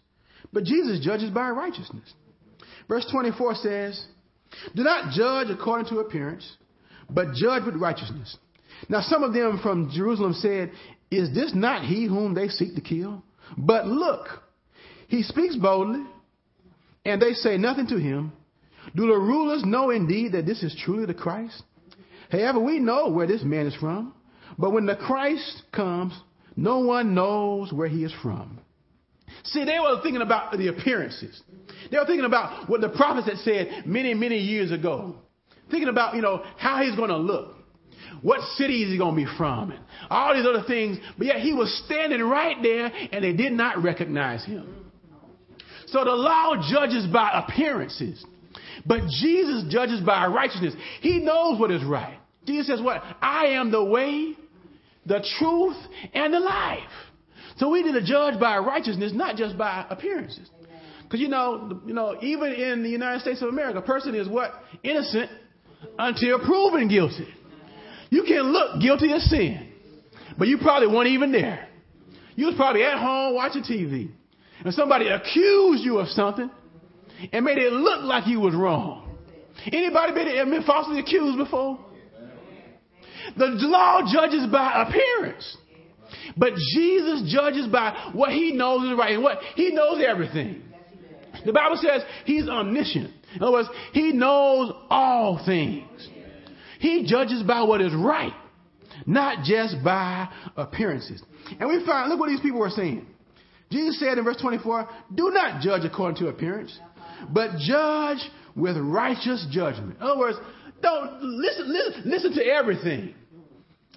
but 0.52 0.64
Jesus 0.64 1.06
judges 1.06 1.30
by 1.30 1.50
righteousness. 1.50 2.12
Verse 2.88 3.06
24 3.12 3.56
says, 3.56 4.06
Do 4.76 4.84
not 4.84 5.14
judge 5.14 5.50
according 5.50 5.88
to 5.90 6.00
appearance, 6.00 6.58
but 7.10 7.34
judge 7.34 7.64
with 7.66 7.76
righteousness. 7.76 8.36
Now, 8.88 9.02
some 9.02 9.24
of 9.24 9.34
them 9.34 9.60
from 9.62 9.92
Jerusalem 9.94 10.34
said, 10.34 10.72
Is 11.12 11.34
this 11.34 11.52
not 11.54 11.86
he 11.86 12.06
whom 12.06 12.34
they 12.34 12.48
seek 12.48 12.76
to 12.76 12.82
kill? 12.82 13.24
But 13.58 13.88
look, 13.88 14.28
he 15.08 15.24
speaks 15.24 15.56
boldly, 15.56 16.06
and 17.06 17.22
they 17.22 17.34
say 17.34 17.58
nothing 17.58 17.88
to 17.88 17.98
him. 17.98 18.32
Do 18.96 19.08
the 19.08 19.18
rulers 19.18 19.64
know 19.66 19.90
indeed 19.90 20.34
that 20.34 20.46
this 20.46 20.64
is 20.64 20.76
truly 20.84 21.06
the 21.06 21.14
Christ? 21.14 21.62
However, 22.32 22.60
we 22.60 22.80
know 22.80 23.10
where 23.10 23.28
this 23.28 23.44
man 23.44 23.66
is 23.66 23.76
from, 23.76 24.14
but 24.58 24.72
when 24.72 24.86
the 24.86 24.96
Christ 24.96 25.64
comes, 25.74 26.14
no 26.56 26.80
one 26.80 27.16
knows 27.16 27.72
where 27.74 27.88
he 27.88 28.04
is 28.04 28.14
from. 28.22 28.60
See, 29.44 29.64
they 29.64 29.80
were 29.80 30.02
thinking 30.02 30.22
about 30.22 30.58
the 30.58 30.68
appearances. 30.68 31.42
They 31.92 31.98
were 31.98 32.06
thinking 32.06 32.26
about 32.26 32.70
what 32.70 32.82
the 32.82 32.90
prophets 32.90 33.28
had 33.28 33.38
said 33.38 33.86
many, 33.86 34.14
many 34.14 34.38
years 34.38 34.72
ago. 34.72 35.16
Thinking 35.72 35.90
about, 35.90 36.16
you 36.16 36.22
know, 36.22 36.44
how 36.58 36.82
he's 36.82 36.96
going 36.96 37.10
to 37.10 37.18
look. 37.18 37.56
What 38.22 38.42
city 38.56 38.84
is 38.84 38.92
he 38.92 38.98
going 38.98 39.16
to 39.16 39.26
be 39.26 39.38
from? 39.38 39.72
And 39.72 39.80
all 40.10 40.36
these 40.36 40.46
other 40.46 40.64
things. 40.68 40.98
But 41.18 41.28
yet 41.28 41.38
he 41.38 41.54
was 41.54 41.84
standing 41.86 42.22
right 42.22 42.58
there 42.62 42.92
and 43.12 43.24
they 43.24 43.34
did 43.34 43.54
not 43.54 43.82
recognize 43.82 44.44
him. 44.46 44.76
So 45.88 46.04
the 46.04 46.12
law 46.12 46.56
judges 46.70 47.08
by 47.12 47.32
appearances. 47.34 48.24
But 48.86 49.02
Jesus 49.08 49.66
judges 49.70 50.02
by 50.02 50.28
righteousness. 50.28 50.76
He 51.02 51.20
knows 51.20 51.60
what 51.60 51.72
is 51.72 51.84
right. 51.84 52.20
Jesus 52.46 52.68
says, 52.68 52.82
What? 52.82 53.02
I 53.22 53.48
am 53.48 53.72
the 53.72 53.84
way, 53.84 54.36
the 55.06 55.26
truth, 55.40 55.78
and 56.14 56.34
the 56.34 56.40
life. 56.40 56.80
So 57.58 57.70
we 57.70 57.84
need 57.84 57.94
to 57.94 58.04
judge 58.04 58.40
by 58.40 58.58
righteousness, 58.60 59.12
not 59.14 59.36
just 59.36 59.58
by 59.58 59.86
appearances. 59.90 60.50
Because 61.04 61.20
you 61.20 61.28
know, 61.28 61.82
you 61.86 61.94
know, 61.94 62.18
even 62.22 62.54
in 62.54 62.84
the 62.84 62.90
United 62.90 63.22
States 63.22 63.42
of 63.42 63.50
America, 63.50 63.80
a 63.80 63.82
person 63.82 64.16
is 64.16 64.30
what? 64.30 64.52
Innocent 64.84 65.30
until 65.98 66.40
proven 66.40 66.88
guilty. 66.88 67.28
You 68.10 68.24
can 68.24 68.52
look 68.52 68.82
guilty 68.82 69.12
of 69.14 69.22
sin, 69.22 69.72
but 70.38 70.48
you 70.48 70.58
probably 70.58 70.88
weren't 70.88 71.10
even 71.10 71.32
there. 71.32 71.68
You 72.36 72.48
was 72.48 72.56
probably 72.56 72.84
at 72.84 72.98
home 72.98 73.36
watching 73.36 73.64
TV, 73.64 74.10
and 74.64 74.74
somebody 74.74 75.08
accused 75.08 75.84
you 75.84 76.00
of 76.00 76.08
something 76.10 76.50
and 77.32 77.46
made 77.46 77.58
it 77.58 77.74
look 77.74 78.04
like 78.04 78.28
you 78.28 78.40
was 78.40 78.56
wrong. 78.56 79.18
Anybody 79.66 80.14
been, 80.14 80.50
been 80.50 80.64
falsely 80.64 81.00
accused 81.00 81.38
before? 81.38 81.80
The 83.38 83.46
law 83.46 84.02
judges 84.12 84.48
by 84.52 84.88
appearance. 84.88 85.58
But 86.38 86.54
Jesus 86.74 87.32
judges 87.32 87.68
by 87.68 88.12
what 88.14 88.32
he 88.32 88.54
knows 88.54 88.90
is 88.90 88.98
right. 88.98 89.14
And 89.14 89.24
what 89.24 89.40
he 89.56 89.72
knows 89.72 90.02
everything. 90.06 90.64
The 91.46 91.54
Bible 91.54 91.78
says 91.78 92.02
he's 92.26 92.48
omniscient. 92.48 93.12
In 93.36 93.44
other 93.44 93.52
words, 93.52 93.70
he 93.94 94.12
knows 94.14 94.74
all 94.90 95.42
things. 95.46 96.10
He 96.80 97.06
judges 97.06 97.44
by 97.44 97.62
what 97.64 97.82
is 97.82 97.94
right, 97.94 98.34
not 99.06 99.44
just 99.44 99.76
by 99.84 100.30
appearances. 100.56 101.22
And 101.60 101.70
we 101.70 101.86
find, 101.86 102.10
look 102.10 102.20
what 102.20 102.30
these 102.30 102.40
people 102.40 102.60
were 102.60 102.70
saying. 102.70 103.06
Jesus 103.70 104.00
said 104.00 104.18
in 104.18 104.24
verse 104.24 104.38
24, 104.42 104.88
do 105.14 105.30
not 105.32 105.62
judge 105.62 105.84
according 105.84 106.18
to 106.24 106.30
appearance, 106.30 106.78
but 107.32 107.58
judge 107.60 108.20
with 108.56 108.78
righteous 108.78 109.46
judgment. 109.52 109.98
In 109.98 110.02
other 110.02 110.18
words, 110.18 110.38
don't 110.82 111.22
listen, 111.22 111.72
listen, 111.72 112.04
listen 112.06 112.34
to 112.34 112.46
everything. 112.46 113.14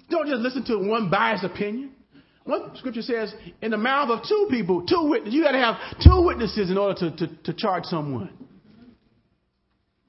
Don't 0.09 0.27
just 0.27 0.41
listen 0.41 0.65
to 0.65 0.77
one 0.77 1.09
biased 1.09 1.45
opinion. 1.45 1.91
One 2.43 2.75
scripture 2.75 3.01
says, 3.01 3.33
in 3.61 3.71
the 3.71 3.77
mouth 3.77 4.09
of 4.09 4.27
two 4.27 4.47
people, 4.51 4.85
two 4.85 5.07
witnesses, 5.09 5.33
you 5.33 5.43
got 5.43 5.53
to 5.53 5.59
have 5.59 5.75
two 6.03 6.21
witnesses 6.25 6.69
in 6.69 6.77
order 6.77 6.99
to, 6.99 7.27
to, 7.27 7.35
to 7.45 7.53
charge 7.53 7.85
someone. 7.85 8.29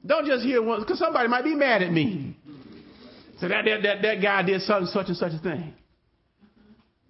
Don't 0.04 0.26
just 0.26 0.44
hear 0.44 0.60
one, 0.60 0.80
because 0.80 0.98
somebody 0.98 1.28
might 1.28 1.44
be 1.44 1.54
mad 1.54 1.82
at 1.82 1.92
me. 1.92 2.36
So 3.40 3.48
that, 3.48 3.64
that, 3.64 3.82
that, 3.82 4.02
that 4.02 4.22
guy 4.22 4.42
did 4.42 4.60
such 4.62 4.82
and 4.82 4.88
such 4.88 5.08
and 5.08 5.16
such 5.16 5.32
a 5.32 5.38
thing. 5.38 5.74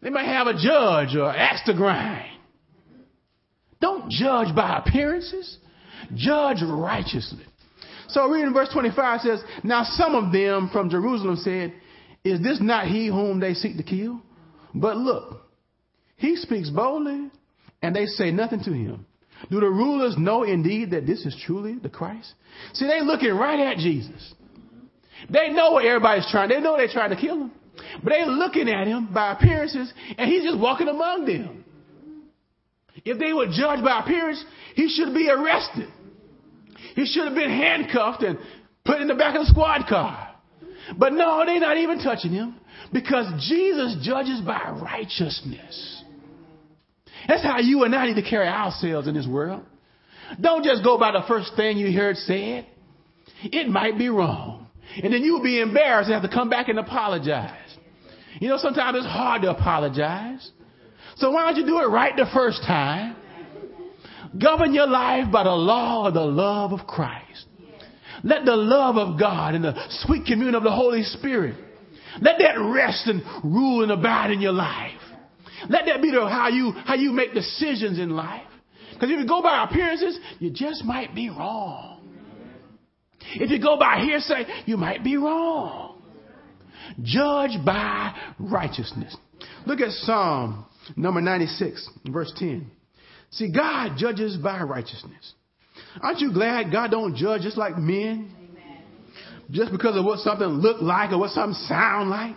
They 0.01 0.11
might 0.11 0.27
have 0.27 0.47
a 0.47 0.55
judge 0.55 1.17
or 1.17 1.31
axe 1.31 1.63
to 1.67 1.75
grind. 1.75 2.31
Don't 3.81 4.11
judge 4.11 4.55
by 4.55 4.79
appearances. 4.79 5.59
Judge 6.15 6.59
righteously. 6.63 7.45
So 8.09 8.29
reading 8.29 8.53
verse 8.53 8.69
25 8.73 9.21
says, 9.21 9.43
Now 9.63 9.85
some 9.85 10.15
of 10.15 10.33
them 10.33 10.71
from 10.73 10.91
Jerusalem 10.91 11.37
said, 11.37 11.73
Is 12.23 12.41
this 12.41 12.59
not 12.61 12.87
he 12.87 13.09
whom 13.09 13.41
they 13.41 13.55
seek 13.55 13.77
to 13.77 13.83
kill? 13.83 14.21
But 14.75 14.97
look, 14.97 15.43
he 16.17 16.37
speaks 16.37 16.71
boldly, 16.71 17.31
and 17.83 17.95
they 17.95 18.07
say 18.07 18.31
nothing 18.31 18.61
to 18.65 18.73
him. 18.73 19.07
Do 19.51 19.61
the 19.61 19.67
rulers 19.67 20.17
know 20.17 20.43
indeed 20.43 20.93
that 20.93 21.07
this 21.07 21.27
is 21.27 21.37
truly 21.45 21.75
the 21.75 21.89
Christ? 21.89 22.33
See, 22.75 22.87
they 22.87 23.01
looking 23.01 23.35
right 23.35 23.73
at 23.73 23.79
Jesus. 23.79 24.35
They 25.31 25.51
know 25.51 25.73
what 25.73 25.85
everybody's 25.85 26.29
trying. 26.31 26.49
They 26.49 26.61
know 26.61 26.77
they're 26.77 26.89
trying 26.89 27.11
to 27.11 27.17
kill 27.17 27.43
him. 27.43 27.53
But 28.03 28.11
they're 28.11 28.27
looking 28.27 28.69
at 28.69 28.87
him 28.87 29.09
by 29.13 29.33
appearances, 29.33 29.93
and 30.17 30.31
he's 30.31 30.45
just 30.45 30.59
walking 30.59 30.89
among 30.89 31.27
them. 31.27 31.65
If 33.05 33.19
they 33.19 33.33
were 33.33 33.47
judged 33.47 33.85
by 33.85 34.01
appearance, 34.01 34.43
he 34.75 34.89
should 34.89 35.15
be 35.15 35.29
arrested. 35.29 35.89
He 36.95 37.07
should 37.07 37.25
have 37.25 37.35
been 37.35 37.51
handcuffed 37.51 38.23
and 38.23 38.39
put 38.85 39.01
in 39.01 39.09
the 39.09 39.15
back 39.15 39.35
of 39.35 39.47
the 39.47 39.51
squad 39.51 39.87
car. 39.89 40.31
But 40.97 41.13
no, 41.13 41.43
they're 41.45 41.61
not 41.61 41.79
even 41.79 41.99
touching 42.03 42.33
him 42.33 42.57
because 42.93 43.27
Jesus 43.49 43.97
judges 44.03 44.41
by 44.41 44.79
righteousness. 44.81 46.03
That's 47.27 47.43
how 47.43 47.59
you 47.59 47.85
and 47.85 47.95
I 47.95 48.07
need 48.07 48.23
to 48.23 48.29
carry 48.29 48.47
ourselves 48.47 49.09
in 49.09 49.15
this 49.15 49.27
world. 49.27 49.63
Don't 50.41 50.65
just 50.65 50.85
go 50.85 50.99
by 50.99 51.13
the 51.13 51.23
first 51.27 51.53
thing 51.57 51.79
you 51.79 51.97
heard 51.97 52.17
said. 52.17 52.67
It 53.43 53.69
might 53.69 53.99
be 53.99 54.09
wrong. 54.09 54.64
And 55.03 55.13
then 55.13 55.23
you'll 55.23 55.43
be 55.43 55.61
embarrassed 55.61 56.11
and 56.11 56.21
have 56.21 56.29
to 56.29 56.35
come 56.35 56.49
back 56.49 56.69
and 56.69 56.79
apologize. 56.79 57.77
You 58.41 58.49
know, 58.49 58.59
sometimes 58.59 58.99
it's 58.99 59.07
hard 59.07 59.43
to 59.43 59.51
apologize. 59.51 60.51
So 61.17 61.31
why 61.31 61.47
don't 61.47 61.57
you 61.57 61.67
do 61.67 61.79
it 61.81 61.87
right 61.87 62.15
the 62.17 62.27
first 62.33 62.63
time? 62.63 63.17
Govern 64.41 64.75
your 64.75 64.87
life 64.89 65.31
by 65.31 65.45
the 65.45 65.51
law 65.51 66.09
of 66.09 66.15
the 66.15 66.21
love 66.21 66.73
of 66.73 66.87
Christ. 66.87 67.47
Let 68.25 68.45
the 68.45 68.57
love 68.57 68.97
of 68.97 69.19
God 69.19 69.55
and 69.55 69.65
the 69.65 69.75
sweet 70.05 70.25
communion 70.25 70.55
of 70.55 70.63
the 70.63 70.73
Holy 70.73 71.03
Spirit, 71.03 71.57
let 72.21 72.39
that 72.39 72.59
rest 72.59 73.07
and 73.07 73.23
rule 73.45 73.83
and 73.83 73.93
abide 73.93 74.31
in 74.31 74.41
your 74.41 74.53
life. 74.53 74.99
Let 75.69 75.87
that 75.87 76.03
be 76.03 76.11
the, 76.11 76.29
how 76.29 76.49
you 76.49 76.73
how 76.73 76.95
you 76.95 77.13
make 77.13 77.35
decisions 77.35 77.99
in 77.99 78.11
life. 78.11 78.47
Because 78.93 79.11
if 79.11 79.19
you 79.19 79.27
go 79.27 79.43
by 79.43 79.65
appearances, 79.65 80.19
you 80.39 80.51
just 80.51 80.85
might 80.85 81.15
be 81.15 81.29
wrong. 81.29 81.94
If 83.35 83.51
you 83.51 83.61
go 83.61 83.79
by 83.79 84.01
hearsay, 84.01 84.45
you 84.67 84.77
might 84.77 85.03
be 85.03 85.17
wrong. 85.17 86.03
Judge 87.03 87.53
by 87.65 88.15
righteousness. 88.39 89.17
Look 89.67 89.81
at 89.81 89.91
Psalm 89.91 90.67
number 90.97 91.21
96, 91.21 91.89
verse 92.07 92.33
10. 92.37 92.71
See, 93.31 93.51
God 93.51 93.97
judges 93.97 94.37
by 94.37 94.63
righteousness. 94.63 95.35
Aren't 96.01 96.21
you 96.21 96.33
glad 96.33 96.71
God 96.71 96.91
don't 96.91 97.17
judge 97.17 97.43
just 97.43 97.57
like 97.57 97.77
men? 97.79 98.31
Just 99.51 99.73
because 99.73 99.97
of 99.97 100.05
what 100.05 100.21
something 100.21 100.47
look 100.47 100.81
like 100.81 101.13
or 101.13 101.19
what 101.19 101.31
something 101.31 101.55
sound 101.67 102.11
like? 102.11 102.37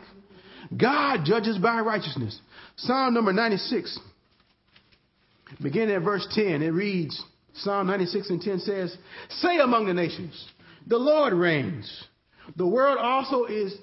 God 0.76 1.22
judges 1.24 1.58
by 1.58 1.80
righteousness. 1.80 2.40
Psalm 2.78 3.14
number 3.14 3.32
96, 3.32 4.00
beginning 5.62 5.96
at 5.96 6.02
verse 6.02 6.28
10, 6.32 6.62
it 6.62 6.70
reads, 6.70 7.22
Psalm 7.54 7.88
96 7.88 8.30
and 8.30 8.42
10 8.42 8.60
says, 8.60 8.98
Say 9.30 9.58
among 9.58 9.88
the 9.88 9.94
nations, 9.94 10.46
the 10.88 10.98
Lord 10.98 11.34
reigns. 11.34 12.06
The 12.56 12.68
world 12.68 12.98
also 12.98 13.46
is 13.46 13.76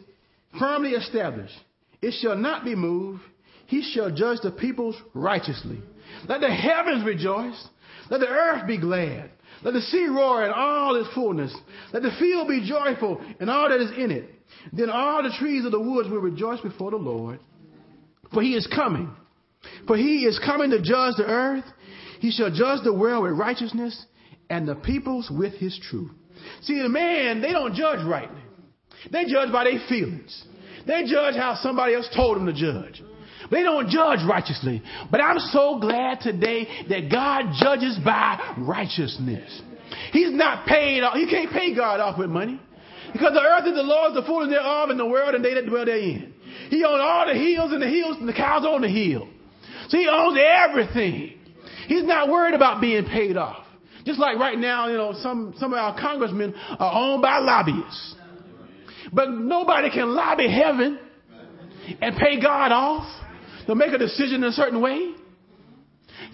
firmly 0.59 0.91
established. 0.91 1.55
It 2.01 2.13
shall 2.21 2.37
not 2.37 2.65
be 2.65 2.75
moved. 2.75 3.23
He 3.67 3.83
shall 3.83 4.11
judge 4.11 4.39
the 4.43 4.51
peoples 4.51 4.97
righteously. 5.13 5.81
Let 6.29 6.41
the 6.41 6.49
heavens 6.49 7.05
rejoice. 7.05 7.69
Let 8.11 8.21
the 8.21 8.29
earth 8.29 8.67
be 8.67 8.79
glad. 8.79 9.31
Let 9.63 9.75
the 9.75 9.81
sea 9.81 10.07
roar 10.07 10.45
in 10.45 10.53
all 10.55 10.97
its 10.97 11.13
fullness. 11.15 11.55
Let 11.93 12.03
the 12.03 12.15
field 12.19 12.49
be 12.49 12.67
joyful 12.67 13.25
and 13.41 13.49
all 13.49 13.69
that 13.69 13.81
is 13.81 13.91
in 13.97 14.11
it. 14.11 14.31
Then 14.73 14.91
all 14.91 15.23
the 15.23 15.35
trees 15.39 15.65
of 15.65 15.73
the 15.73 15.81
woods 15.81 16.09
will 16.09 16.19
rejoice 16.19 16.61
before 16.61 16.91
the 16.91 16.97
Lord. 16.97 17.41
For 18.33 18.43
he 18.43 18.55
is 18.55 18.67
coming. 18.67 19.11
For 19.87 19.97
he 19.97 20.25
is 20.25 20.39
coming 20.45 20.71
to 20.71 20.83
judge 20.83 21.17
the 21.17 21.27
earth. 21.27 21.65
He 22.21 22.31
shall 22.31 22.51
judge 22.51 22.83
the 22.85 22.93
world 22.93 23.25
with 23.25 23.33
righteousness 23.33 24.05
and 24.51 24.69
the 24.69 24.75
peoples 24.75 25.31
with 25.31 25.55
his 25.55 25.79
truth. 25.91 26.11
See, 26.63 26.81
the 26.81 26.89
man, 26.89 27.41
they 27.41 27.53
don't 27.53 27.75
judge 27.75 28.05
rightly. 28.05 28.41
They 29.11 29.25
judge 29.27 29.53
by 29.53 29.65
their 29.65 29.81
feelings. 29.89 30.45
They 30.87 31.05
judge 31.05 31.35
how 31.35 31.59
somebody 31.63 31.95
else 31.95 32.09
told 32.15 32.37
them 32.37 32.47
to 32.47 32.53
judge. 32.53 33.03
They 33.51 33.63
don't 33.63 33.89
judge 33.89 34.21
righteously. 34.29 34.83
But 35.11 35.21
I'm 35.21 35.39
so 35.39 35.79
glad 35.79 36.21
today 36.21 36.67
that 36.89 37.11
God 37.11 37.53
judges 37.59 37.99
by 38.05 38.55
righteousness. 38.59 39.63
He's 40.13 40.33
not 40.33 40.67
paid 40.67 41.03
off. 41.03 41.15
He 41.15 41.29
can't 41.29 41.51
pay 41.51 41.75
God 41.75 42.01
off 42.01 42.19
with 42.19 42.31
money. 42.31 42.61
Because 43.13 43.33
the 43.33 43.43
earth 43.43 43.67
is 43.67 43.75
the 43.75 43.83
Lord's, 43.83 44.15
the 44.15 44.23
fullness 44.23 44.51
thereof, 44.51 44.91
and 44.91 44.99
the 44.99 45.07
world, 45.07 45.35
and 45.35 45.45
they 45.45 45.55
that 45.55 45.67
dwell 45.67 45.85
therein. 45.85 46.35
He 46.69 46.83
owns 46.85 47.01
all 47.01 47.27
the 47.27 47.35
hills 47.35 47.73
and 47.73 47.81
the 47.81 47.89
hills 47.89 48.17
and 48.19 48.29
the 48.29 48.33
cows 48.33 48.65
on 48.65 48.81
the 48.81 48.89
hill. 48.89 49.29
So 49.89 49.99
he 49.99 50.09
owns 50.09 50.39
everything. 50.41 51.39
He's 51.87 52.05
not 52.05 52.29
worried 52.29 52.55
about 52.55 52.81
being 52.81 53.05
paid 53.05 53.37
off. 53.37 53.64
Just 54.05 54.19
like 54.19 54.39
right 54.39 54.59
now, 54.59 54.89
you 54.89 54.97
know, 54.97 55.15
some, 55.21 55.55
some 55.59 55.73
of 55.73 55.79
our 55.79 55.99
congressmen 55.99 56.55
are 56.79 56.93
owned 56.95 57.23
by 57.23 57.39
lobbyists. 57.39 58.15
But 59.13 59.31
nobody 59.31 59.91
can 59.91 60.15
lobby 60.15 60.49
heaven 60.49 60.99
and 62.01 62.17
pay 62.17 62.41
God 62.41 62.73
off 62.73 63.07
to 63.67 63.75
make 63.75 63.93
a 63.93 63.99
decision 63.99 64.37
in 64.37 64.45
a 64.45 64.53
certain 64.53 64.81
way. 64.81 65.15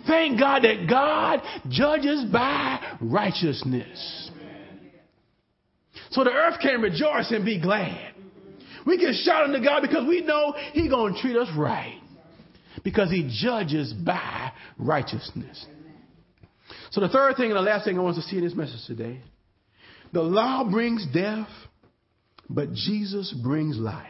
Thank 0.06 0.38
God 0.38 0.62
that 0.62 0.88
God 0.88 1.42
judges 1.68 2.24
by 2.32 2.98
righteousness. 3.00 4.30
So 6.10 6.24
the 6.24 6.30
earth 6.30 6.58
can 6.60 6.80
rejoice 6.80 7.30
and 7.30 7.44
be 7.44 7.60
glad. 7.60 8.14
We 8.86 8.98
can 8.98 9.14
shout 9.24 9.44
unto 9.44 9.62
God 9.62 9.82
because 9.82 10.08
we 10.08 10.22
know 10.22 10.54
He's 10.72 10.90
going 10.90 11.14
to 11.14 11.20
treat 11.20 11.36
us 11.36 11.48
right. 11.56 12.00
Because 12.82 13.10
He 13.10 13.30
judges 13.42 13.92
by 13.92 14.52
righteousness. 14.78 15.66
So 16.90 17.00
the 17.00 17.08
third 17.08 17.36
thing 17.36 17.46
and 17.46 17.56
the 17.56 17.62
last 17.62 17.84
thing 17.84 17.98
I 17.98 18.02
want 18.02 18.16
to 18.16 18.22
see 18.22 18.38
in 18.38 18.44
this 18.44 18.54
message 18.54 18.84
today 18.86 19.20
the 20.12 20.22
law 20.22 20.68
brings 20.68 21.06
death, 21.14 21.48
but 22.48 22.72
Jesus 22.72 23.32
brings 23.32 23.78
life. 23.78 24.06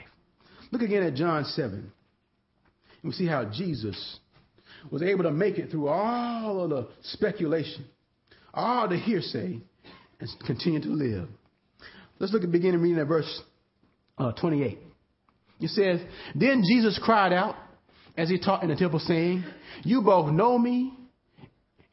Look 0.70 0.82
again 0.82 1.02
at 1.02 1.14
John 1.14 1.44
7. 1.44 1.72
And 1.74 1.92
We 3.02 3.12
see 3.12 3.26
how 3.26 3.44
Jesus 3.44 4.18
was 4.90 5.02
able 5.02 5.24
to 5.24 5.30
make 5.30 5.58
it 5.58 5.70
through 5.70 5.88
all 5.88 6.62
of 6.62 6.70
the 6.70 6.88
speculation, 7.02 7.84
all 8.54 8.88
the 8.88 8.96
hearsay, 8.96 9.60
and 10.20 10.28
continue 10.46 10.80
to 10.80 10.88
live. 10.88 11.28
Let's 12.18 12.32
look 12.32 12.44
at 12.44 12.52
beginning 12.52 12.80
reading 12.80 13.00
at 13.00 13.06
verse 13.06 13.42
uh, 14.16 14.32
28. 14.32 14.78
It 15.60 15.68
says, 15.68 16.00
Then 16.34 16.62
Jesus 16.66 16.98
cried 17.02 17.32
out 17.32 17.56
as 18.16 18.28
he 18.28 18.38
taught 18.38 18.62
in 18.62 18.70
the 18.70 18.76
temple, 18.76 19.00
saying, 19.00 19.44
You 19.82 20.02
both 20.02 20.32
know 20.32 20.58
me, 20.58 20.94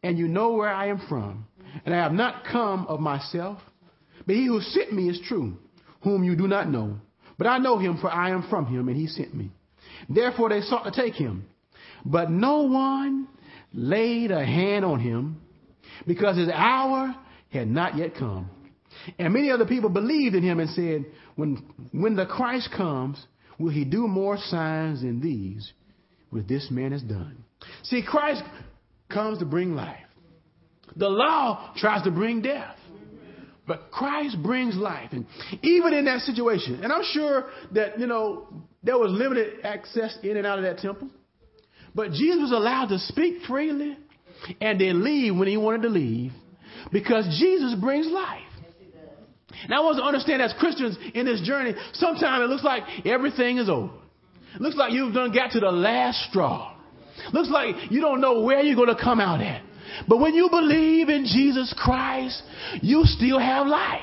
and 0.08 0.18
you 0.18 0.30
know 0.30 0.54
where 0.54 0.70
I 0.70 0.88
am 0.88 1.02
from, 1.10 1.46
and 1.86 1.94
I 1.94 1.98
have 1.98 2.14
not 2.14 2.46
come 2.50 2.88
of 2.88 3.02
myself, 3.02 3.60
but 4.26 4.36
he 4.36 4.46
who 4.46 4.62
sent 4.62 4.94
me 4.94 5.10
is 5.10 5.20
true, 5.28 5.58
whom 6.02 6.24
you 6.24 6.38
do 6.38 6.48
not 6.48 6.70
know. 6.70 6.98
But 7.38 7.48
I 7.48 7.58
know 7.58 7.78
him, 7.78 7.98
for 8.00 8.10
I 8.10 8.30
am 8.30 8.48
from 8.50 8.68
him, 8.68 8.88
and 8.88 8.96
he 8.96 9.08
sent 9.08 9.36
me. 9.36 9.52
Therefore 10.08 10.48
they 10.48 10.62
sought 10.62 10.86
to 10.86 10.92
take 10.92 11.14
him, 11.14 11.46
but 12.06 12.32
no 12.32 12.62
one 12.62 13.28
laid 13.74 14.32
a 14.32 14.46
hand 14.46 14.86
on 14.86 15.02
him, 15.02 15.42
because 16.08 16.38
his 16.38 16.50
hour 16.50 17.14
had 17.50 17.68
not 17.68 17.98
yet 17.98 18.16
come. 18.16 18.50
And 19.20 19.34
many 19.34 19.52
other 19.52 19.66
people 19.66 19.90
believed 19.90 20.36
in 20.36 20.44
him 20.44 20.62
and 20.62 20.70
said, 20.70 21.06
when, 21.36 21.58
when 21.92 22.16
the 22.16 22.26
Christ 22.26 22.70
comes, 22.76 23.22
will 23.60 23.72
he 23.72 23.84
do 23.84 24.08
more 24.08 24.38
signs 24.38 25.02
than 25.02 25.20
these 25.20 25.74
which 26.30 26.48
this 26.48 26.70
man 26.72 26.94
has 26.94 27.02
done? 27.02 27.44
See, 27.84 28.04
Christ 28.08 28.44
comes 29.10 29.40
to 29.40 29.46
bring 29.46 29.76
life. 29.76 29.98
The 30.96 31.10
law 31.10 31.74
tries 31.78 32.04
to 32.04 32.12
bring 32.12 32.42
death. 32.42 32.76
But 33.68 33.92
Christ 33.92 34.38
brings 34.42 34.76
life. 34.76 35.10
And 35.12 35.26
even 35.62 35.94
in 35.94 36.06
that 36.06 36.22
situation, 36.22 36.80
and 36.84 36.92
I'm 36.92 37.04
sure 37.12 37.50
that, 37.74 38.00
you 38.00 38.08
know, 38.08 38.48
there 38.82 38.98
was 38.98 39.12
limited 39.12 39.66
access 39.66 40.18
in 40.24 40.38
and 40.38 40.48
out 40.48 40.58
of 40.58 40.64
that 40.64 40.78
temple. 40.78 41.10
But 41.94 42.12
Jesus 42.12 42.40
was 42.44 42.52
allowed 42.52 42.88
to 42.88 43.00
speak 43.00 43.44
freely 43.48 43.98
and 44.62 44.80
then 44.80 45.04
leave 45.04 45.36
when 45.36 45.48
he 45.48 45.58
wanted 45.58 45.82
to 45.82 45.90
leave 45.90 46.32
because 46.92 47.26
Jesus 47.40 47.76
brings 47.80 48.08
life. 48.08 48.44
Now, 49.68 49.82
I 49.82 49.86
want 49.86 49.98
to 49.98 50.04
understand 50.04 50.42
as 50.42 50.54
Christians 50.60 50.98
in 51.14 51.26
this 51.26 51.42
journey, 51.42 51.74
sometimes 51.94 52.44
it 52.44 52.50
looks 52.50 52.64
like 52.64 52.84
everything 53.06 53.58
is 53.58 53.70
over. 53.70 53.94
It 54.56 54.62
looks 54.62 54.76
like 54.76 54.94
you've 54.94 55.14
done 55.14 55.34
got 55.34 55.52
to 55.52 55.60
the 55.60 55.72
last 55.72 56.30
straw. 56.30 56.77
Looks 57.34 57.50
like 57.50 57.92
you 57.92 58.02
don't 58.02 58.22
know 58.22 58.42
where 58.42 58.62
you're 58.62 58.76
going 58.76 58.96
to 58.96 59.02
come 59.02 59.20
out 59.20 59.42
at. 59.42 59.64
But 60.08 60.18
when 60.18 60.34
you 60.36 60.50
believe 60.50 61.10
in 61.10 61.26
Jesus 61.26 61.74
Christ, 61.78 62.42
you 62.82 63.04
still 63.06 63.40
have 63.40 63.68
life. 63.68 64.02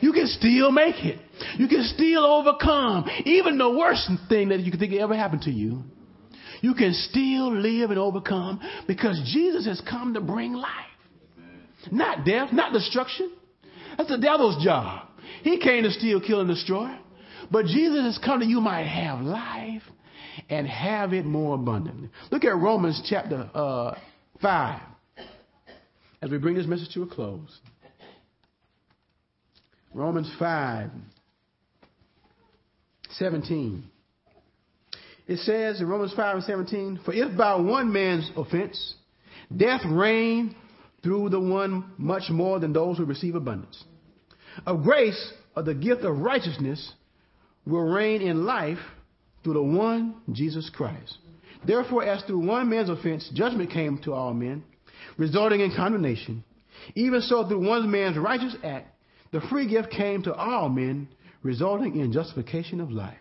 You 0.00 0.12
can 0.12 0.26
still 0.26 0.70
make 0.70 1.04
it. 1.04 1.20
You 1.58 1.68
can 1.68 1.82
still 1.84 2.24
overcome 2.24 3.08
even 3.24 3.58
the 3.58 3.70
worst 3.70 4.10
thing 4.28 4.48
that 4.50 4.60
you 4.60 4.70
could 4.70 4.80
think 4.80 4.92
ever 4.94 5.14
happened 5.14 5.42
to 5.42 5.50
you. 5.50 5.82
You 6.60 6.74
can 6.74 6.92
still 6.94 7.54
live 7.54 7.90
and 7.90 7.98
overcome 7.98 8.60
because 8.86 9.20
Jesus 9.32 9.66
has 9.66 9.80
come 9.88 10.14
to 10.14 10.20
bring 10.20 10.54
life. 10.54 10.70
Not 11.90 12.24
death, 12.24 12.52
not 12.52 12.72
destruction. 12.72 13.32
That's 13.96 14.08
the 14.08 14.18
devil's 14.18 14.62
job. 14.64 15.08
He 15.42 15.58
came 15.58 15.84
to 15.84 15.90
steal, 15.90 16.20
kill, 16.20 16.40
and 16.40 16.48
destroy. 16.48 16.96
But 17.50 17.66
Jesus 17.66 18.00
has 18.02 18.18
come 18.24 18.40
that 18.40 18.48
you 18.48 18.60
might 18.60 18.86
have 18.86 19.20
life 19.20 19.82
and 20.48 20.66
have 20.66 21.12
it 21.12 21.24
more 21.24 21.54
abundantly. 21.54 22.10
Look 22.30 22.44
at 22.44 22.56
Romans 22.56 23.02
chapter 23.08 23.50
uh, 23.54 23.94
5 24.40 24.80
as 26.22 26.30
we 26.30 26.38
bring 26.38 26.54
this 26.54 26.66
message 26.66 26.92
to 26.94 27.02
a 27.02 27.06
close. 27.06 27.58
Romans 29.94 30.30
5 30.38 30.90
17. 33.10 33.84
It 35.26 35.38
says 35.38 35.80
in 35.80 35.88
Romans 35.88 36.12
5 36.14 36.36
and 36.36 36.44
17, 36.44 37.00
For 37.04 37.12
if 37.12 37.36
by 37.36 37.56
one 37.56 37.92
man's 37.92 38.30
offense 38.36 38.94
death 39.54 39.80
reigned 39.86 40.54
through 41.02 41.30
the 41.30 41.40
one 41.40 41.92
much 41.98 42.30
more 42.30 42.58
than 42.58 42.72
those 42.72 42.98
who 42.98 43.04
receive 43.04 43.34
abundance. 43.34 43.82
Of 44.66 44.82
grace, 44.82 45.32
or 45.56 45.62
the 45.62 45.74
gift 45.74 46.02
of 46.02 46.18
righteousness, 46.18 46.92
will 47.66 47.82
reign 47.82 48.22
in 48.22 48.44
life 48.44 48.78
through 49.46 49.54
the 49.54 49.62
one, 49.62 50.16
Jesus 50.32 50.68
Christ. 50.74 51.18
Therefore, 51.64 52.02
as 52.02 52.20
through 52.24 52.44
one 52.44 52.68
man's 52.68 52.90
offense, 52.90 53.30
judgment 53.32 53.70
came 53.70 53.96
to 53.98 54.12
all 54.12 54.34
men, 54.34 54.64
resulting 55.16 55.60
in 55.60 55.72
condemnation, 55.74 56.42
even 56.96 57.20
so 57.20 57.46
through 57.46 57.64
one 57.64 57.88
man's 57.88 58.18
righteous 58.18 58.56
act, 58.64 58.88
the 59.30 59.40
free 59.42 59.68
gift 59.68 59.90
came 59.90 60.24
to 60.24 60.34
all 60.34 60.68
men, 60.68 61.06
resulting 61.44 62.00
in 62.00 62.12
justification 62.12 62.80
of 62.80 62.90
life. 62.90 63.18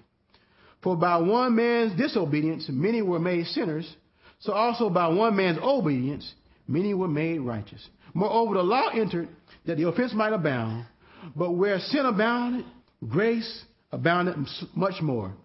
For 0.81 0.95
by 0.95 1.17
one 1.17 1.55
man's 1.55 1.95
disobedience, 1.95 2.65
many 2.69 3.03
were 3.03 3.19
made 3.19 3.45
sinners, 3.45 3.95
so 4.39 4.51
also 4.51 4.89
by 4.89 5.07
one 5.09 5.35
man's 5.35 5.59
obedience, 5.61 6.33
many 6.67 6.95
were 6.95 7.07
made 7.07 7.39
righteous. 7.39 7.87
Moreover, 8.15 8.55
the 8.55 8.63
law 8.63 8.87
entered 8.89 9.29
that 9.67 9.77
the 9.77 9.87
offense 9.87 10.13
might 10.15 10.33
abound, 10.33 10.87
but 11.35 11.51
where 11.51 11.77
sin 11.77 12.07
abounded, 12.07 12.65
grace 13.07 13.63
abounded 13.91 14.35
much 14.75 15.03
more. 15.03 15.35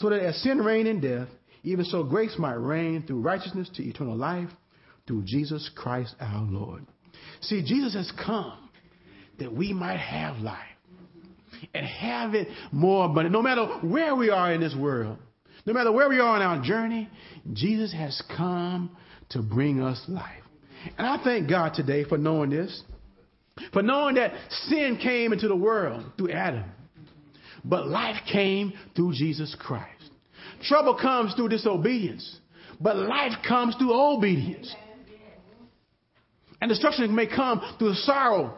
So 0.00 0.10
that 0.10 0.20
as 0.20 0.36
sin 0.42 0.58
reigned 0.58 0.88
in 0.88 1.00
death, 1.00 1.28
even 1.62 1.84
so 1.84 2.02
grace 2.04 2.34
might 2.38 2.54
reign 2.54 3.04
through 3.06 3.20
righteousness 3.20 3.68
to 3.74 3.82
eternal 3.84 4.16
life 4.16 4.50
through 5.06 5.22
Jesus 5.22 5.70
Christ 5.74 6.14
our 6.20 6.42
Lord. 6.42 6.86
See, 7.40 7.62
Jesus 7.62 7.94
has 7.94 8.12
come 8.24 8.70
that 9.38 9.52
we 9.52 9.72
might 9.72 9.98
have 9.98 10.38
life 10.38 10.60
and 11.74 11.86
have 11.86 12.34
it 12.34 12.48
more 12.72 13.06
abundant. 13.06 13.32
No 13.32 13.42
matter 13.42 13.66
where 13.82 14.14
we 14.14 14.30
are 14.30 14.52
in 14.52 14.60
this 14.60 14.74
world, 14.74 15.18
no 15.64 15.72
matter 15.72 15.90
where 15.90 16.08
we 16.08 16.20
are 16.20 16.36
on 16.36 16.42
our 16.42 16.62
journey, 16.62 17.08
Jesus 17.52 17.92
has 17.92 18.22
come 18.36 18.96
to 19.30 19.42
bring 19.42 19.80
us 19.80 20.00
life. 20.08 20.42
And 20.96 21.06
I 21.06 21.22
thank 21.22 21.48
God 21.48 21.74
today 21.74 22.04
for 22.04 22.18
knowing 22.18 22.50
this, 22.50 22.82
for 23.72 23.82
knowing 23.82 24.16
that 24.16 24.32
sin 24.68 24.98
came 25.02 25.32
into 25.32 25.48
the 25.48 25.56
world 25.56 26.04
through 26.16 26.30
Adam, 26.30 26.64
but 27.68 27.88
life 27.88 28.16
came 28.32 28.72
through 28.94 29.12
Jesus 29.12 29.54
Christ. 29.58 29.90
Trouble 30.62 30.94
comes 30.94 31.34
through 31.34 31.48
disobedience, 31.48 32.38
but 32.80 32.96
life 32.96 33.32
comes 33.46 33.74
through 33.76 33.92
obedience. 33.92 34.74
And 36.60 36.68
destruction 36.70 37.14
may 37.14 37.26
come 37.26 37.60
through 37.78 37.94
sorrow. 37.94 38.54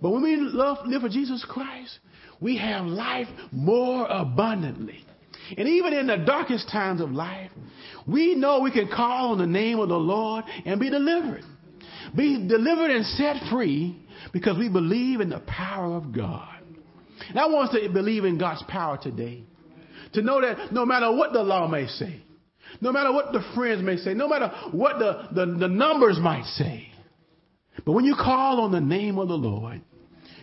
But 0.00 0.10
when 0.10 0.22
we 0.22 0.36
love, 0.36 0.78
live 0.86 1.02
for 1.02 1.08
Jesus 1.08 1.44
Christ, 1.48 1.98
we 2.40 2.56
have 2.58 2.86
life 2.86 3.28
more 3.52 4.06
abundantly. 4.08 5.04
And 5.56 5.68
even 5.68 5.92
in 5.92 6.06
the 6.06 6.16
darkest 6.16 6.68
times 6.70 7.00
of 7.00 7.10
life, 7.10 7.50
we 8.06 8.34
know 8.34 8.60
we 8.60 8.72
can 8.72 8.88
call 8.88 9.32
on 9.32 9.38
the 9.38 9.46
name 9.46 9.78
of 9.78 9.88
the 9.88 9.96
Lord 9.96 10.44
and 10.64 10.80
be 10.80 10.90
delivered. 10.90 11.44
Be 12.16 12.48
delivered 12.48 12.90
and 12.90 13.04
set 13.04 13.36
free 13.50 14.02
because 14.32 14.58
we 14.58 14.68
believe 14.68 15.20
in 15.20 15.28
the 15.28 15.42
power 15.46 15.96
of 15.96 16.12
God. 16.12 16.53
And 17.28 17.38
I 17.38 17.46
want 17.46 17.70
us 17.70 17.80
to 17.80 17.88
believe 17.88 18.24
in 18.24 18.38
God's 18.38 18.62
power 18.68 18.98
today. 19.00 19.44
To 20.14 20.22
know 20.22 20.40
that 20.40 20.72
no 20.72 20.86
matter 20.86 21.12
what 21.12 21.32
the 21.32 21.42
law 21.42 21.66
may 21.66 21.86
say, 21.86 22.22
no 22.80 22.92
matter 22.92 23.12
what 23.12 23.32
the 23.32 23.44
friends 23.54 23.82
may 23.82 23.96
say, 23.96 24.14
no 24.14 24.28
matter 24.28 24.52
what 24.72 24.98
the, 24.98 25.28
the, 25.32 25.58
the 25.58 25.68
numbers 25.68 26.18
might 26.20 26.44
say, 26.44 26.88
but 27.84 27.92
when 27.92 28.04
you 28.04 28.14
call 28.14 28.60
on 28.60 28.72
the 28.72 28.80
name 28.80 29.18
of 29.18 29.28
the 29.28 29.34
Lord, 29.34 29.82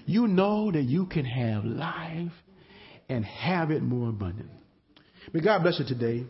you 0.06 0.28
know 0.28 0.72
that 0.72 0.84
you 0.84 1.06
can 1.06 1.26
have 1.26 1.64
life 1.64 2.32
and 3.08 3.24
have 3.26 3.72
it 3.72 3.82
more 3.82 4.10
abundantly. 4.10 4.56
May 5.34 5.42
God 5.42 5.64
bless 5.64 5.80
you 5.80 5.86
today. 5.86 6.26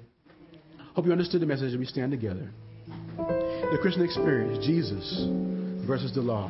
Hope 0.96 1.06
you 1.06 1.12
understood 1.12 1.42
the 1.42 1.46
message 1.46 1.74
as 1.74 1.80
we 1.80 1.86
stand 1.86 2.12
together. 2.12 2.52
The 3.18 3.78
Christian 3.82 4.04
experience, 4.04 4.66
Jesus 4.66 5.26
versus 5.88 6.14
the 6.14 6.22
law. 6.22 6.50